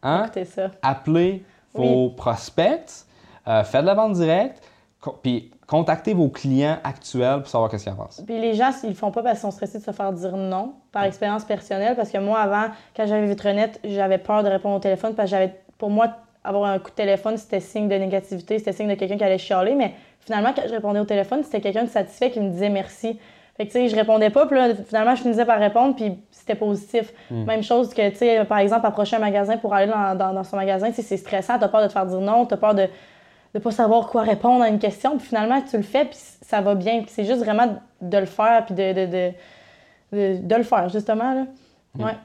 [0.04, 0.22] Hein?
[0.24, 0.70] Écoutez ça.
[0.82, 1.44] Appelez
[1.74, 3.06] vos prospects,
[3.48, 4.62] euh, faites de la vente directe,
[5.00, 8.22] co- puis contactez vos clients actuels pour savoir qu'est-ce qu'ils en pensent.
[8.26, 10.36] Puis les gens, ils le font pas parce qu'ils sont stressés de se faire dire
[10.36, 11.96] non, par expérience personnelle.
[11.96, 15.36] Parce que moi, avant, quand j'avais Vitronette, j'avais peur de répondre au téléphone parce que
[15.36, 16.08] j'avais, pour moi,
[16.44, 19.38] avoir un coup de téléphone, c'était signe de négativité, c'était signe de quelqu'un qui allait
[19.38, 19.74] chialer.
[19.74, 23.18] Mais finalement, quand je répondais au téléphone, c'était quelqu'un de satisfait qui me disait merci.
[23.56, 26.18] Fait que, tu sais, je répondais pas, puis là, finalement, je finissais par répondre, puis
[26.30, 27.12] c'était positif.
[27.30, 30.44] Même chose que, tu sais, par exemple, approcher un magasin pour aller dans, dans, dans
[30.44, 32.74] son magasin, tu sais, c'est stressant, t'as peur de te faire dire non, t'as peur
[32.74, 32.88] de
[33.54, 36.60] de pas savoir quoi répondre à une question, puis finalement, tu le fais, puis ça
[36.60, 37.02] va bien.
[37.02, 39.32] Puis c'est juste vraiment de le faire, puis de, de, de,
[40.12, 41.34] de, de le faire, justement.
[41.34, 41.46] Là.
[41.98, 42.16] Ouais.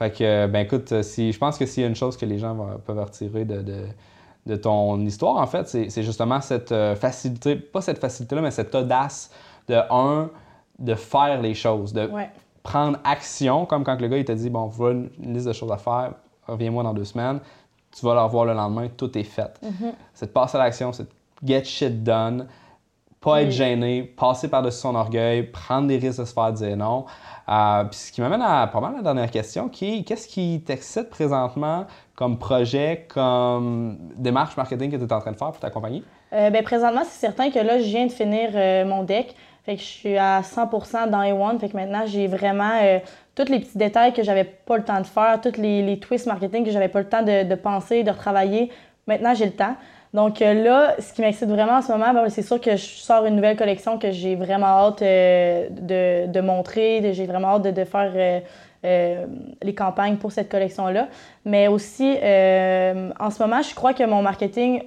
[0.00, 2.38] Fait que, ben écoute, si, je pense que s'il y a une chose que les
[2.38, 3.84] gens vont- peuvent retirer de, de,
[4.46, 8.50] de ton histoire, en fait, c'est c'est justement cette euh, facilité, pas cette facilité-là, mais
[8.50, 9.30] cette audace
[9.68, 10.30] de, un,
[10.78, 12.30] de faire les choses, de Ouais.
[12.62, 15.52] prendre action, comme quand le gars il t'a dit, bon, voilà une, une liste de
[15.52, 16.14] choses à faire,
[16.48, 17.40] reviens-moi dans deux semaines,
[17.94, 19.60] tu vas le revoir le lendemain, tout est fait.
[20.14, 21.08] C'est de passer à l'action, c'est de
[21.46, 22.46] get shit done,
[23.20, 27.04] pas être gêné, passer par-dessus son orgueil, prendre des risques de se faire dire non.
[27.48, 30.62] Euh, puis ce qui m'amène à pas mal la dernière question, qui est qu'est-ce qui
[30.64, 35.60] t'excite présentement comme projet, comme démarche marketing que tu es en train de faire pour
[35.60, 36.02] t'accompagner?
[36.32, 39.34] Euh, ben, présentement, c'est certain que là, je viens de finir euh, mon deck.
[39.64, 41.58] Fait que je suis à 100% dans A1.
[41.58, 42.98] Fait que maintenant, j'ai vraiment euh,
[43.34, 46.26] tous les petits détails que j'avais pas le temps de faire, tous les, les twists
[46.26, 48.70] marketing que j'avais pas le temps de, de penser, de retravailler.
[49.06, 49.76] Maintenant, j'ai le temps.
[50.12, 52.84] Donc euh, là, ce qui m'excite vraiment en ce moment, ben, c'est sûr que je
[52.84, 57.12] sors une nouvelle collection que j'ai vraiment hâte euh, de, de montrer.
[57.12, 58.12] J'ai vraiment hâte de, de faire
[58.84, 59.26] euh,
[59.62, 61.06] les campagnes pour cette collection-là.
[61.44, 64.82] Mais aussi, en ce moment, je crois que mon marketing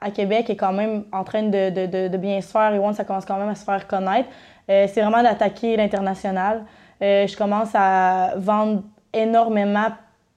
[0.00, 2.74] à Québec est quand même en train de, de- de- bien se faire.
[2.74, 4.28] Et ça commence quand même à se faire connaître.
[4.68, 6.64] C'est vraiment d'attaquer l'international.
[7.00, 8.82] Je commence à vendre
[9.14, 9.88] énormément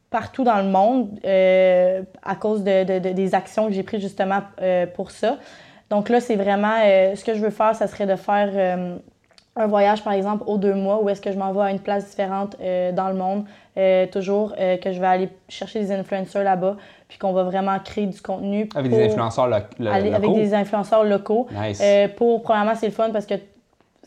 [0.10, 4.02] partout dans le monde euh, à cause de, de- de- des actions que j'ai prises
[4.02, 5.38] justement euh, pour ça.
[5.90, 8.50] Donc là, c'est vraiment euh, ce que je veux faire, ça serait de faire
[9.56, 11.80] un voyage, par exemple, aux deux mois, où est-ce que je m'en vais à une
[11.80, 12.56] place différente
[12.94, 13.44] dans le monde,
[14.12, 16.78] toujours que je vais aller chercher des influenceurs là-bas,
[17.10, 18.70] puis qu'on va vraiment créer du contenu.
[18.76, 20.36] Avec pour des influenceurs lo- lo- aller- avec locaux?
[20.40, 21.48] des influenceurs locaux.
[21.52, 21.84] Nice.
[22.16, 23.34] Pour, premièrement, c'est le fun parce que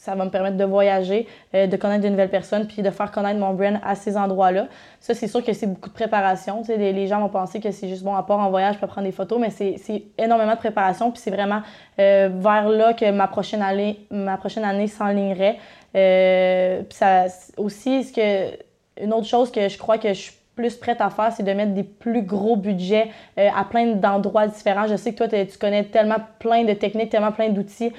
[0.03, 3.13] ça va me permettre de voyager, euh, de connaître de nouvelles personnes, puis de faire
[3.13, 4.67] connaître mon brand à ces endroits-là.
[4.99, 6.65] Ça, c'est sûr que c'est beaucoup de préparation.
[6.67, 9.07] Les, les gens vont penser que c'est juste bon à part en voyage pour prendre
[9.07, 11.61] des photos, mais c'est énormément de préparation, puis c'est vraiment
[12.01, 15.59] euh, vers là que ma prochaine année, ma prochaine année s'enlignerait.
[15.95, 17.27] Euh, puis ça,
[17.57, 18.57] aussi, ce que,
[19.01, 21.53] une autre chose que je crois que je suis plus prête à faire, c'est de
[21.53, 24.87] mettre des plus gros budgets à plein d'endroits différents.
[24.87, 27.93] Je sais que toi, tu connais tellement plein de techniques, tellement plein d'outils.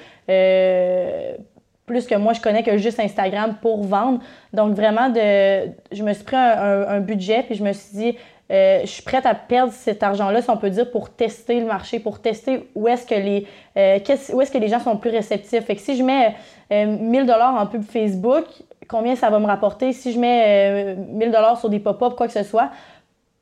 [1.86, 4.20] Plus que moi, je connais que juste Instagram pour vendre.
[4.52, 8.16] Donc, vraiment, de, je me suis pris un, budget, puis je me suis dit,
[8.50, 11.66] euh, je suis prête à perdre cet argent-là, si on peut dire, pour tester le
[11.66, 13.98] marché, pour tester où est-ce que les, euh,
[14.32, 15.64] où est-ce que les gens sont plus réceptifs.
[15.64, 16.34] Fait que si je mets
[16.72, 18.44] euh, 1000 dollars en pub Facebook,
[18.88, 19.92] combien ça va me rapporter?
[19.92, 22.70] Si je mets euh, 1000 dollars sur des pop-up, quoi que ce soit.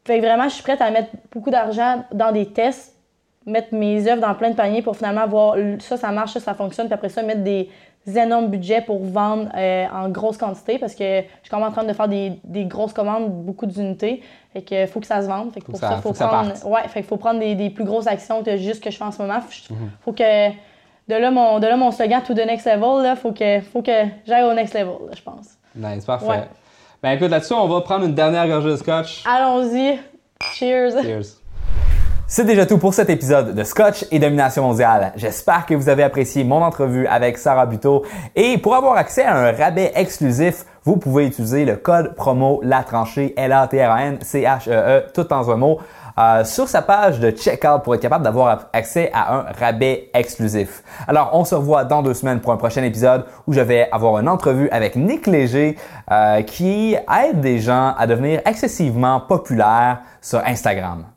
[0.04, 2.96] Fait que vraiment, je suis prête à mettre beaucoup d'argent dans des tests,
[3.46, 6.54] mettre mes œuvres dans plein de paniers pour finalement voir ça, ça marche, ça, ça
[6.54, 7.68] fonctionne, puis après ça, mettre des
[8.06, 11.72] énormes budgets pour vendre euh, en grosse quantité parce que je suis quand même en
[11.72, 14.22] train de faire des, des grosses commandes, beaucoup d'unités.
[14.52, 15.52] Fait que faut que ça se vende.
[15.52, 16.48] Fait que Faut pour que ça- ça, faut faut que ça prendre.
[16.52, 16.64] parte.
[16.64, 18.96] ouais, fait qu'il faut prendre des, des plus grosses actions que juste ce que je
[18.96, 19.40] fais en ce moment.
[19.40, 19.90] Faut, Mhm.
[20.00, 23.32] faut que de là mon de là mon slogan to the next level là, faut
[23.32, 23.92] que faut que
[24.26, 25.48] j'aille au next level, là, je pense.
[25.74, 26.26] Nice, parfait.
[26.26, 26.48] Ouais.
[27.02, 29.24] Ben écoute, là-dessus, on va prendre une dernière gorgée de scotch.
[29.26, 29.98] Allons-y.
[30.54, 31.02] Cheers.
[31.02, 31.41] Cheers.
[32.34, 35.12] C'est déjà tout pour cet épisode de Scotch et Domination mondiale.
[35.16, 39.36] J'espère que vous avez apprécié mon entrevue avec Sarah Buteau et pour avoir accès à
[39.36, 45.50] un rabais exclusif, vous pouvez utiliser le code promo La Tranchée, L-A-T-R-A-N-C-H-E-E, e, tout dans
[45.50, 45.78] un mot,
[46.18, 50.82] euh, sur sa page de checkout pour être capable d'avoir accès à un rabais exclusif.
[51.06, 54.18] Alors, on se revoit dans deux semaines pour un prochain épisode où je vais avoir
[54.18, 55.76] une entrevue avec Nick Léger
[56.10, 61.11] euh, qui aide des gens à devenir excessivement populaires sur Instagram.